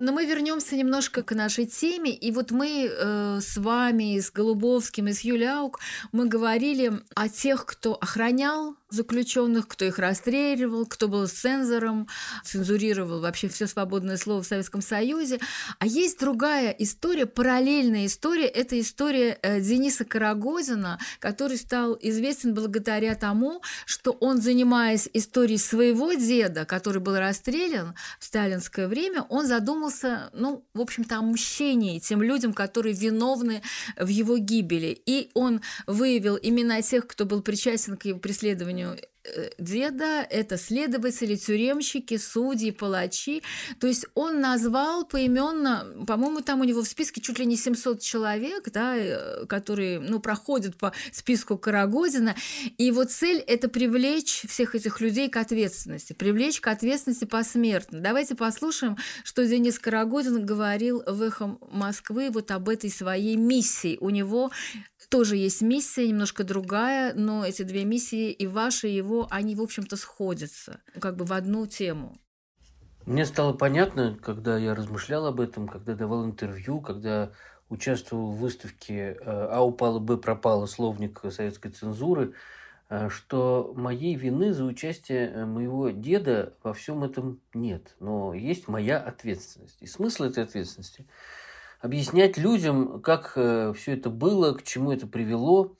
[0.00, 2.14] Но мы вернемся немножко к нашей теме.
[2.14, 5.80] И вот мы э, с вами, с Голубовским и с Юляук,
[6.12, 12.08] мы говорили о тех, кто охранял заключенных, кто их расстреливал, кто был цензором,
[12.44, 15.38] цензурировал вообще все свободное слово в Советском Союзе.
[15.78, 18.46] А есть другая история, параллельная история.
[18.46, 26.14] Это история э, Дениса Карагозина, который стал известен благодаря тому, что он, занимаясь историей своего
[26.14, 32.22] деда, который был расстрелян в сталинское время, он задумался, ну, в общем-то, о мщении тем
[32.22, 33.62] людям, которые виновны
[33.98, 35.00] в его гибели.
[35.04, 38.77] И он выявил имена тех, кто был причастен к его преследованию
[39.34, 43.42] Э, деда, это следователи, тюремщики, судьи, палачи.
[43.80, 48.00] То есть он назвал поименно, по-моему, там у него в списке чуть ли не 700
[48.00, 52.34] человек, да, э, которые ну, проходят по списку Карагозина.
[52.76, 58.00] И его цель– это привлечь всех этих людей к ответственности, привлечь к ответственности посмертно.
[58.00, 63.98] Давайте послушаем, что Денис Карагозин говорил в «Эхо Москвы» вот об этой своей миссии.
[64.00, 64.50] У него
[65.08, 69.62] тоже есть миссия, немножко другая, но эти две миссии, и ваша, и его, они, в
[69.62, 72.16] общем-то, сходятся как бы в одну тему.
[73.06, 77.30] Мне стало понятно, когда я размышлял об этом, когда давал интервью, когда
[77.70, 82.34] участвовал в выставке э, «А упало, Б пропало» словник советской цензуры,
[82.90, 87.96] э, что моей вины за участие э, моего деда во всем этом нет.
[87.98, 89.78] Но есть моя ответственность.
[89.80, 91.06] И смысл этой ответственности–
[91.80, 95.76] объяснять людям, как э, все это было, к чему это привело.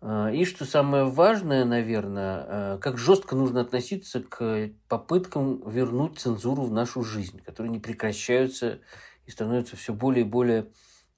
[0.00, 6.62] Э, и что самое важное, наверное, э, как жестко нужно относиться к попыткам вернуть цензуру
[6.62, 8.80] в нашу жизнь, которые не прекращаются
[9.26, 10.66] и становятся все более и более,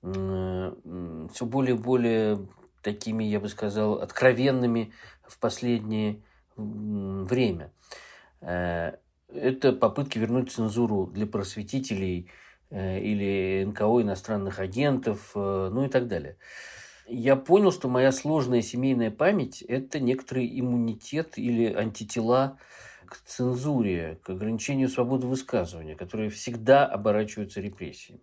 [0.03, 2.49] все более и более
[2.83, 4.93] такими, я бы сказал, откровенными
[5.27, 6.21] в последнее
[6.57, 7.73] время.
[8.41, 12.29] Это попытки вернуть цензуру для просветителей
[13.01, 16.37] или НКО иностранных агентов, э, ну и так далее.
[17.07, 22.59] Я понял, что моя сложная семейная память– это некоторый иммунитет или антитела
[23.07, 28.23] к цензуре, к ограничению свободы высказывания, которые всегда оборачиваются репрессиями.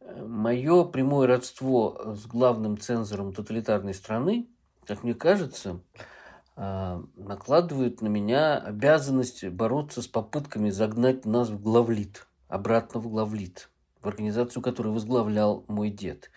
[0.00, 4.46] Мое прямое родство с главным цензором тоталитарной страны,
[4.86, 5.80] как мне кажется,
[6.54, 13.70] а, накладывает на меня обязанность бороться с попытками загнать нас в главлит, обратно в главлит,
[14.00, 16.30] в организацию, которую возглавлял мой дед,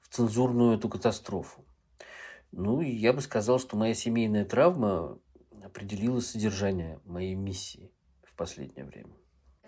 [0.00, 1.64] в цензурную эту катастрофу.
[2.50, 5.18] Ну, и я бы сказал, что моя семейная травма
[5.62, 7.92] определила содержание моей миссии
[8.22, 9.14] в последнее время.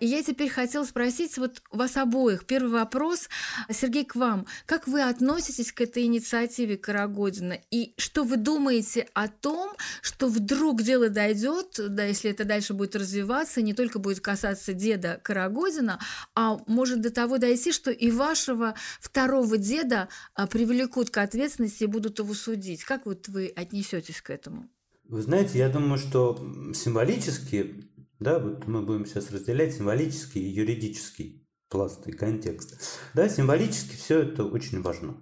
[0.01, 2.46] И я теперь хотела спросить вот вас обоих.
[2.46, 3.28] Первый вопрос,
[3.70, 4.46] Сергей, к вам.
[4.66, 7.59] Как вы относитесь к этой инициативе Карагодина?
[7.70, 12.96] И что вы думаете о том, что вдруг дело дойдет, да, если это дальше будет
[12.96, 16.01] развиваться, не только будет касаться деда Карагодина,
[16.34, 21.86] а может до того дойти, что и вашего второго деда а, привлекут к ответственности и
[21.86, 22.84] будут его судить.
[22.84, 24.68] Как вот вы отнесетесь к этому?
[25.11, 26.40] Вы знаете, я думаю, что
[26.72, 27.89] символически
[28.20, 33.00] да, мы будем сейчас разделять символический и юридический пласт и контекст.
[33.14, 35.16] Да, символически все это очень важно.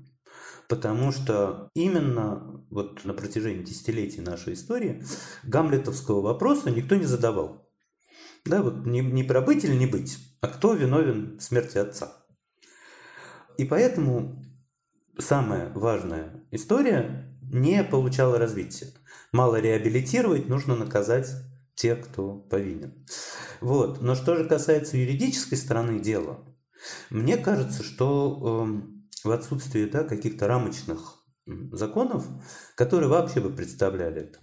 [0.69, 5.05] Потому что именно вот на протяжении десятилетий нашей истории
[5.45, 7.71] гамлетовского вопроса никто не задавал.
[8.45, 12.27] Да, вот не, не про быть или не быть, а кто виновен в смерти отца.
[13.57, 14.45] И поэтому
[15.19, 18.89] самая важная история не получала развития.
[19.33, 21.29] Мало реабилитировать, нужно наказать
[21.79, 23.07] те, кто повинен.
[23.61, 24.03] Вот.
[24.03, 26.45] Но что же касается юридической стороны дела,
[27.09, 31.23] мне кажется, что э, в отсутствии да, каких-то рамочных
[31.73, 32.27] законов,
[32.75, 34.39] которые вообще бы представляли это,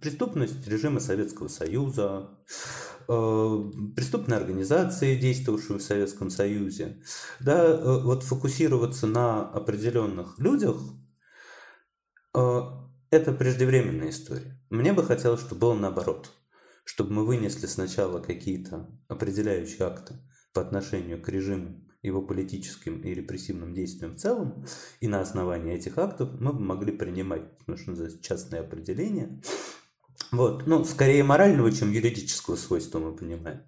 [0.00, 2.38] преступность режима Советского Союза,
[3.08, 7.02] э, преступные организации, действовавшие в Советском Союзе,
[7.40, 10.76] да, э, вот фокусироваться на определенных людях,
[12.34, 12.60] э,
[13.10, 14.60] это преждевременная история.
[14.68, 16.30] Мне бы хотелось, чтобы было наоборот–
[16.84, 20.14] чтобы мы вынесли сначала какие-то определяющие акты
[20.52, 24.66] по отношению к режиму, его политическим и репрессивным действиям в целом,
[25.00, 29.40] и на основании этих актов мы бы могли принимать, ну, что называется, частные определения,
[30.30, 33.62] вот, ну, скорее морального, чем юридического свойства мы понимаем,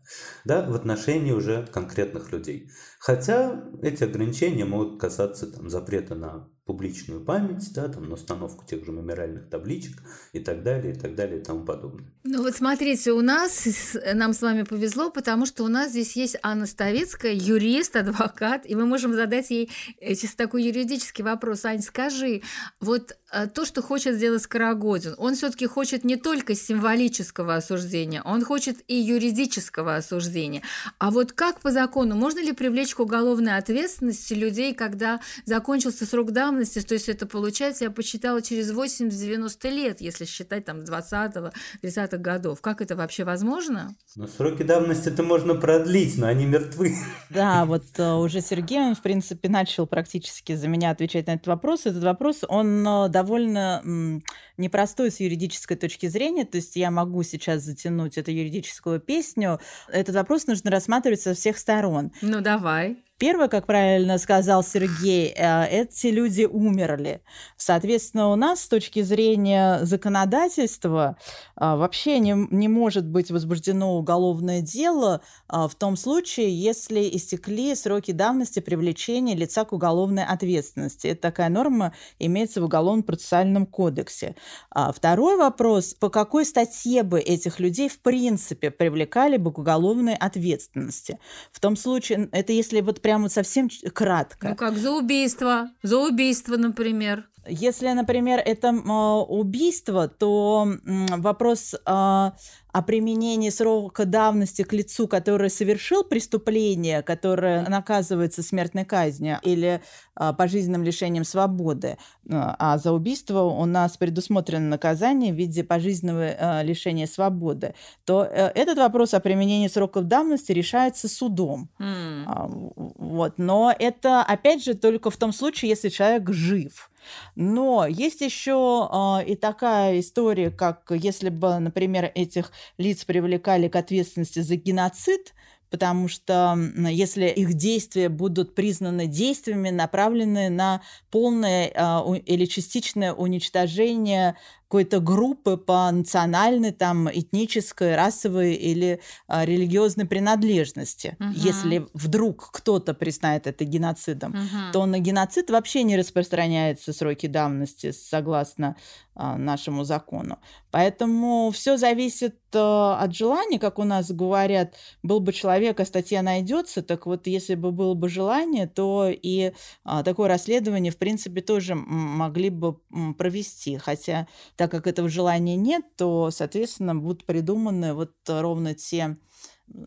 [0.45, 2.71] да, в отношении уже конкретных людей.
[2.99, 8.85] Хотя эти ограничения могут касаться там, запрета на публичную память, да, там, на установку тех
[8.85, 10.03] же мемориальных табличек
[10.33, 12.05] и так далее, и так далее, и тому подобное.
[12.25, 16.37] Ну вот смотрите, у нас, нам с вами повезло, потому что у нас здесь есть
[16.43, 21.65] Анна Ставицкая, юрист, адвокат, и мы можем задать ей э, чисто такой юридический вопрос.
[21.65, 22.43] Ань, скажи,
[22.81, 23.17] вот
[23.55, 28.79] то, что хочет сделать Скорогодин, он все таки хочет не только символического осуждения, он хочет
[28.87, 30.63] и юридического осуждения.
[30.99, 36.31] А вот как по закону, можно ли привлечь к уголовной ответственности людей, когда закончился срок
[36.33, 42.61] давности, то есть это получается, я посчитала, через 80-90 лет, если считать там 20-30-х годов.
[42.61, 43.95] Как это вообще возможно?
[44.15, 46.95] Ну, сроки давности это можно продлить, но они мертвы.
[47.29, 51.49] Да, вот э, уже Сергей, он, в принципе, начал практически за меня отвечать на этот
[51.49, 51.85] вопрос.
[51.85, 52.87] Этот вопрос, он
[53.17, 54.21] довольно
[54.59, 59.59] непростой с юридической точки зрения, то есть я могу сейчас затянуть эту юридическую песню.
[59.89, 62.13] Этот вопрос нужно рассматривать со всех сторон.
[62.21, 62.99] Ну, давай.
[63.19, 67.23] Первое, как правильно сказал Сергей, э, эти люди умерли.
[67.57, 71.17] Соответственно, у нас с точки зрения законодательства
[71.55, 77.75] а, вообще не, не может быть возбуждено уголовное дело а, в том случае, если истекли
[77.75, 81.07] сроки давности привлечения лица к уголовной ответственности.
[81.07, 84.37] Это такая норма имеется в Уголовном процессуальном кодексе.
[84.71, 90.17] А второй вопрос, по какой статье бы этих людей в принципе привлекали бы к уголовной
[90.17, 91.19] ответственности?
[91.51, 94.49] В том случае, это если вот прямо совсем кратко.
[94.49, 97.23] Ну как за убийство, за убийство, например.
[97.49, 102.35] Если, например, это убийство, то вопрос а,
[102.73, 109.81] о применении срока давности к лицу, который совершил преступление, которое наказывается смертной казнью или
[110.15, 111.97] а, пожизненным лишением свободы,
[112.29, 117.75] а за убийство у нас предусмотрено наказание в виде пожизненного а, лишения свободы,
[118.05, 121.71] то э, этот вопрос о применении сроков давности решается судом.
[121.79, 122.73] Mm.
[122.99, 123.35] Вот.
[123.39, 126.91] Но это, опять же, только в том случае, если человек жив.
[127.35, 128.89] Но есть еще
[129.23, 135.35] э, и такая история, как если бы, например, этих лиц привлекали к ответственности за геноцид,
[135.71, 144.37] потому что если их действия будут признаны действиями, направленные на полное а, или частичное уничтожение
[144.69, 151.17] какой-то группы по национальной, там, этнической, расовой или а, религиозной принадлежности.
[151.21, 151.29] Угу.
[151.35, 154.73] Если вдруг кто-то признает это геноцидом, угу.
[154.73, 158.77] то на геноцид вообще не распространяются сроки давности, согласно
[159.19, 160.39] а, нашему закону.
[160.71, 166.21] Поэтому все зависит а, от желания, как у нас говорят, был бы человек, а статья
[166.21, 169.53] найдется, так вот если бы было бы желание, то и
[169.85, 172.79] а, такое расследование, в принципе, тоже могли бы
[173.17, 173.79] провести.
[173.79, 179.17] Хотя так как этого желания нет, то, соответственно, будут придуманы вот ровно те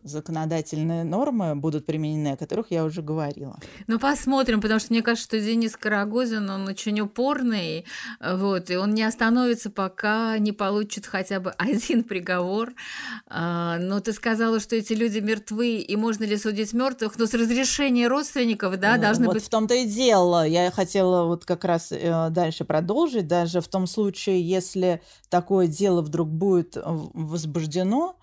[0.02, 3.58] законодательные нормы будут применены, о которых я уже говорила.
[3.86, 7.86] Ну, посмотрим, потому что мне кажется, что Денис Карагозин, он очень упорный,
[8.20, 12.72] вот, и он не остановится, пока не получит хотя бы один приговор.
[13.26, 17.34] А, но ты сказала, что эти люди мертвы, и можно ли судить мертвых, но с
[17.34, 19.44] разрешения родственников, да, ну, должны вот быть...
[19.44, 20.46] в том-то и дело.
[20.46, 25.00] Я хотела вот как раз э, дальше продолжить, даже в том случае, если
[25.30, 28.19] такое дело вдруг будет возбуждено,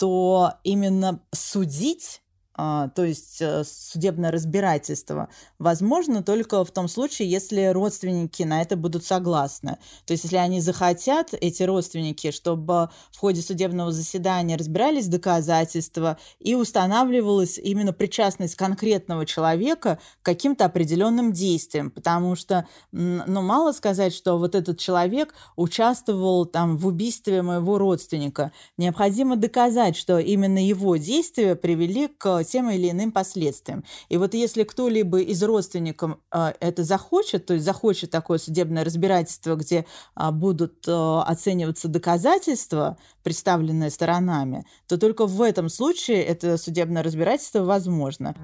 [0.00, 2.22] то именно судить
[2.56, 5.28] то есть э, судебное разбирательство,
[5.58, 9.78] возможно только в том случае, если родственники на это будут согласны.
[10.04, 16.54] То есть если они захотят, эти родственники, чтобы в ходе судебного заседания разбирались доказательства и
[16.54, 24.38] устанавливалась именно причастность конкретного человека к каким-то определенным действиям, потому что, ну, мало сказать, что
[24.38, 28.52] вот этот человек участвовал там в убийстве моего родственника.
[28.76, 33.84] Необходимо доказать, что именно его действия привели к тем или иным последствиям.
[34.08, 39.54] И вот если кто-либо из родственников э, это захочет, то есть захочет такое судебное разбирательство,
[39.54, 39.86] где
[40.16, 47.62] э, будут э, оцениваться доказательства, представленные сторонами, то только в этом случае это судебное разбирательство
[47.64, 48.34] возможно.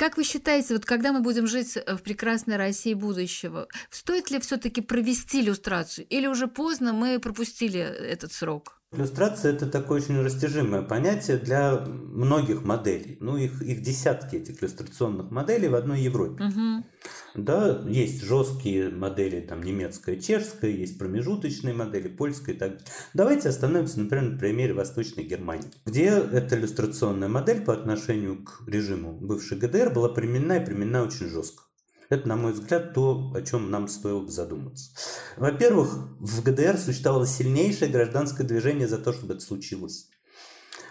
[0.00, 4.80] Как вы считаете, вот когда мы будем жить в прекрасной России будущего, стоит ли все-таки
[4.80, 8.79] провести иллюстрацию или уже поздно мы пропустили этот срок?
[8.92, 13.18] Иллюстрация– это такое очень растяжимое понятие для многих моделей.
[13.20, 16.42] Ну, их, их десятки, этих иллюстрационных моделей в одной Европе.
[16.42, 16.84] Угу.
[17.36, 22.84] Да, есть жесткие модели, там, немецкая, чешская, есть промежуточные модели, польская и так далее.
[23.14, 29.12] Давайте остановимся, например, на примере Восточной Германии, где эта иллюстрационная модель по отношению к режиму
[29.12, 31.69] бывшей ГДР была применена и применена очень жестко.
[32.10, 34.90] Это, на мой взгляд, то, о чем нам стоило бы задуматься.
[35.36, 40.08] Во-первых, в ГДР существовало сильнейшее гражданское движение за то, чтобы это случилось.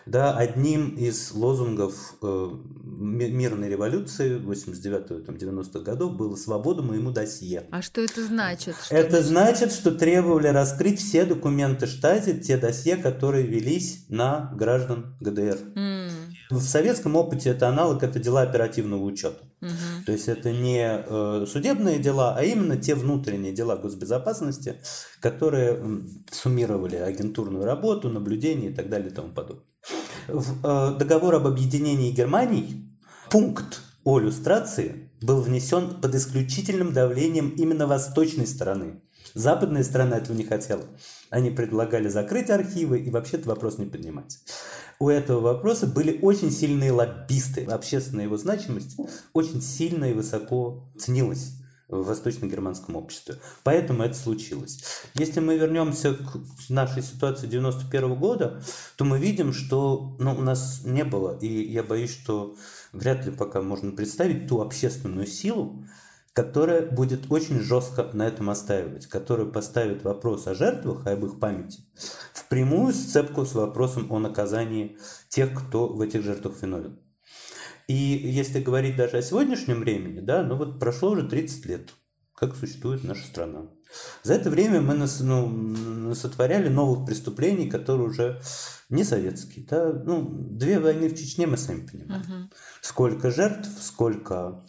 [0.06, 2.50] Да, одним из лозунгов э,
[2.84, 7.68] мирной революции 89-90-х годов было «Свобода моему досье».
[7.70, 8.76] А что это значит?
[8.82, 15.18] Что это значит, что требовали раскрыть все документы штази, те досье, которые велись на граждан
[15.20, 15.58] ГДР.
[15.76, 15.89] Mm.
[16.50, 19.44] В советском опыте это аналог, это дела оперативного учета.
[19.62, 20.06] Угу.
[20.08, 24.78] То есть это не э, судебные дела, а именно те внутренние дела госбезопасности,
[25.20, 25.80] которые
[26.32, 29.66] суммировали агентурную работу, наблюдение и так далее и тому подобное.
[30.28, 32.98] В э, договор об объединении Германии
[33.30, 39.02] пункт о иллюстрации был внесен под исключительным давлением именно восточной стороны.
[39.34, 40.84] Западная сторона этого не хотела.
[41.30, 44.40] Они предлагали закрыть архивы и вообще этот вопрос не поднимать
[45.00, 47.64] у этого вопроса были очень сильные лоббисты.
[47.64, 48.98] Общественная его значимость
[49.34, 51.54] очень сильно и высоко ценилась
[51.88, 53.40] в восточно-германском обществе.
[53.64, 54.84] Поэтому это случилось.
[55.16, 58.62] Если мы вернемся к нашей ситуации 91 года,
[58.96, 62.56] то мы видим, что ну, у нас не было, и я боюсь, что
[62.92, 65.84] вряд ли пока можно представить ту общественную силу,
[66.34, 71.82] которая будет очень жестко на этом остаивать, которая поставит вопрос о жертвах, об их памяти,
[72.34, 77.00] в прямую сцепку с вопросом о наказании тех, кто в этих жертвах виновен.
[77.88, 81.94] И если говорить даже о сегодняшнем времени, да, ну вот прошло уже 30 лет,
[82.36, 83.70] как существует наша страна.
[84.24, 88.42] За это время мы нас, ну, сотворяли новых преступлений, которые уже
[88.90, 89.66] не советские.
[89.66, 89.92] Да?
[89.92, 92.22] Ну, две войны в Чечне мы сами понимаем.
[92.22, 92.54] Uh-huh.
[92.82, 94.64] Сколько жертв, сколько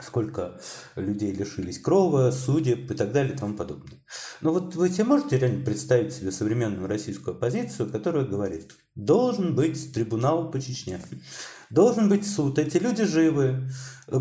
[0.00, 0.60] сколько
[0.96, 3.98] людей лишились крова, судеб и так далее и тому подобное.
[4.40, 9.92] Но вот вы себе можете реально представить себе современную российскую оппозицию, которая говорит, должен быть
[9.92, 11.00] трибунал по Чечне,
[11.70, 13.68] должен быть суд, эти люди живы,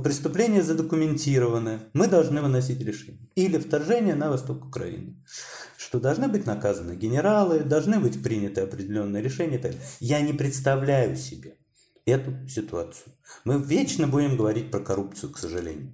[0.04, 3.30] преступления задокументированы, мы должны выносить решение.
[3.36, 5.24] Или вторжение на восток Украины
[5.78, 9.60] что должны быть наказаны генералы, должны быть приняты определенные решения.
[10.00, 11.58] Я не представляю себе,
[12.06, 13.14] эту ситуацию.
[13.46, 15.94] Мы вечно будем говорить про коррупцию, к сожалению.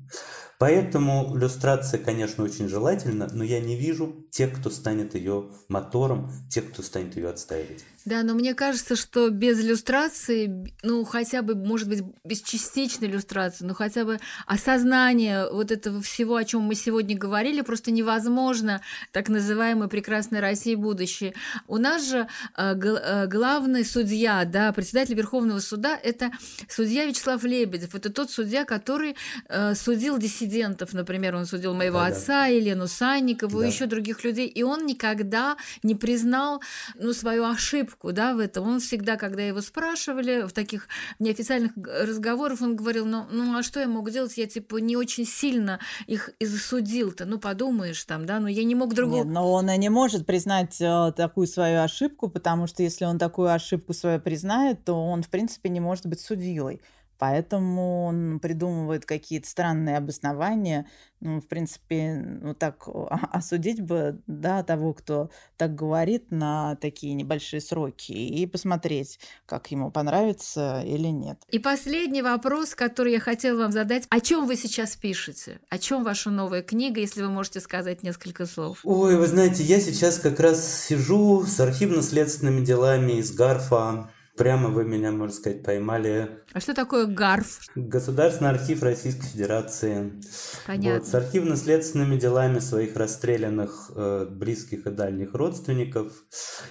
[0.59, 6.69] Поэтому иллюстрация, конечно, очень желательна, но я не вижу тех, кто станет ее мотором, тех,
[6.71, 7.83] кто станет ее отстаивать.
[8.07, 13.65] Да, но мне кажется, что без иллюстрации, ну, хотя бы, может быть, без частичной иллюстрации,
[13.65, 18.79] но хотя бы осознание вот этого всего, о чем мы сегодня говорили, просто невозможно
[19.11, 21.33] так называемой прекрасной России будущее.
[21.67, 26.31] У нас же э, э, главный судья, да, председатель Верховного суда– это
[26.69, 27.93] судья Вячеслав Лебедев.
[27.93, 29.17] Это тот судья, который
[29.49, 32.45] э, судил диссидентов, например, он судил моего да, отца, да.
[32.45, 33.67] Елену Санникову, да.
[33.67, 36.61] еще других людей, и он никогда не признал
[36.95, 38.67] ну, свою ошибку да, в этом.
[38.67, 40.87] Он всегда, когда его спрашивали в таких
[41.19, 44.37] неофициальных разговорах, он говорил, ну, ну а что я мог делать?
[44.37, 48.75] Я типа не очень сильно их и засудил-то, ну подумаешь там, да, но я не
[48.75, 49.23] мог другого.
[49.23, 53.17] Нет, но он и не может признать э, такую свою ошибку, потому что если он
[53.17, 56.81] такую ошибку свою признает, то он, в принципе, не может быть судьей.
[57.17, 60.87] Поэтому он придумывает какие-то странные обоснования.
[61.19, 62.87] Ну, в принципе, ну так
[63.31, 69.89] осудить бы, да, того, кто так говорит на такие небольшие сроки и посмотреть, как ему
[69.89, 71.41] понравится или нет.
[71.49, 74.05] И последний вопрос, который я хотела вам задать.
[74.09, 75.59] О чем вы сейчас пишете?
[75.69, 78.79] О чем ваша новая книга, если вы можете сказать несколько слов?
[78.83, 84.85] Ой, вы знаете, я сейчас как раз сижу с архивно-следственными делами из Гарфа Прямо вы
[84.85, 86.29] меня, можно сказать, поймали.
[86.53, 87.59] А что такое ГАРФ?
[87.75, 90.21] Государственный архив Российской Федерации.
[90.67, 90.99] Понятно.
[90.99, 96.13] Вот, с архивно-следственными делами своих расстрелянных э, близких и дальних родственников.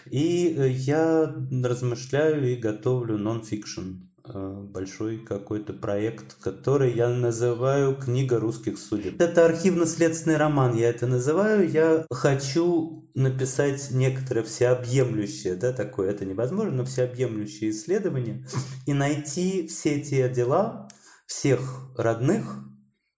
[0.06, 4.06] И э, я размышляю и готовлю нон-фикшн.
[4.28, 9.20] Э, большой какой-то проект, который я называю «Книга русских судеб».
[9.20, 11.70] Это архивно-следственный роман, я это называю.
[11.70, 18.46] Я хочу написать некоторое всеобъемлющее, да, такое, это невозможно, но всеобъемлющее исследование
[18.86, 20.88] и найти все те дела
[21.26, 22.64] всех родных,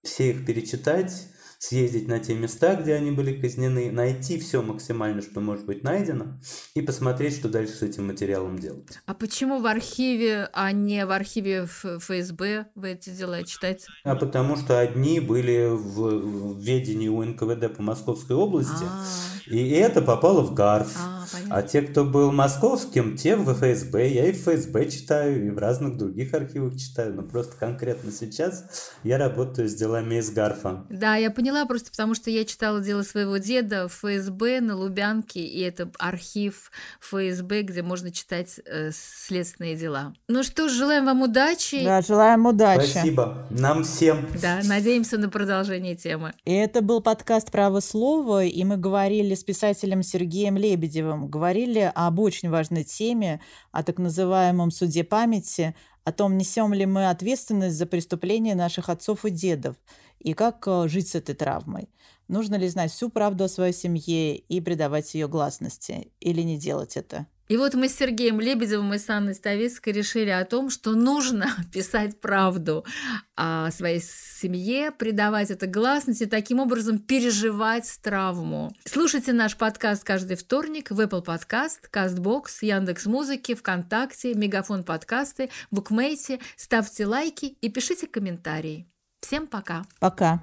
[0.03, 1.29] все их перечитать,
[1.59, 6.39] съездить на те места, где они были казнены, найти все максимально, что может быть найдено,
[6.75, 8.99] и посмотреть, что дальше с этим материалом делать.
[9.07, 13.87] А почему в архиве, а не в архиве ФСБ вы эти дела читаете?
[14.05, 19.51] А потому что одни были в, ведении у НКВД по Московской области, А-а-а.
[19.55, 20.97] и это попало в ГАРФ.
[21.33, 21.57] Понятно.
[21.57, 24.09] А те, кто был московским, те в ФСБ.
[24.09, 27.15] Я и в ФСБ читаю, и в разных других архивах читаю.
[27.15, 30.87] Но просто конкретно сейчас я работаю с делами из Гарфа.
[30.89, 35.41] Да, я поняла просто потому, что я читала дело своего деда в ФСБ на Лубянке,
[35.41, 36.71] и это архив
[37.01, 40.13] ФСБ, где можно читать э, следственные дела.
[40.29, 41.83] Ну что ж, желаем вам удачи.
[41.85, 42.91] Да, желаем удачи.
[42.91, 43.47] Спасибо.
[43.49, 44.29] Нам всем.
[44.43, 46.35] Да, надеемся на продолжение темы.
[46.45, 52.19] И это был подкаст «Право слова», и мы говорили с писателем Сергеем Лебедевым говорили об
[52.19, 53.41] очень важной теме,
[53.73, 55.75] о так называемом суде памяти,
[56.05, 59.77] о том, несем ли мы ответственность за преступления наших отцов и дедов,
[60.19, 61.89] и как э, жить с этой травмой.
[62.29, 66.97] Нужно ли знать всю правду о своей семье и придавать ее гласности, или не делать
[66.97, 67.27] это?
[67.49, 71.49] И вот мы с Сергеем Лебедевым и с Анной Ставицкой решили о том, что нужно
[71.73, 72.85] писать правду
[73.37, 78.71] о своей семье, придавать это гласности, таким образом переживать травму.
[78.85, 86.41] Слушайте наш подкаст каждый вторник в Apple Podcast, CastBox, Яндекс.Музыке, ВКонтакте, Мегафон подкасты, Букмейте.
[86.57, 88.87] Ставьте лайки и пишите комментарии.
[89.21, 89.85] Всем пока.
[90.01, 90.41] Пока.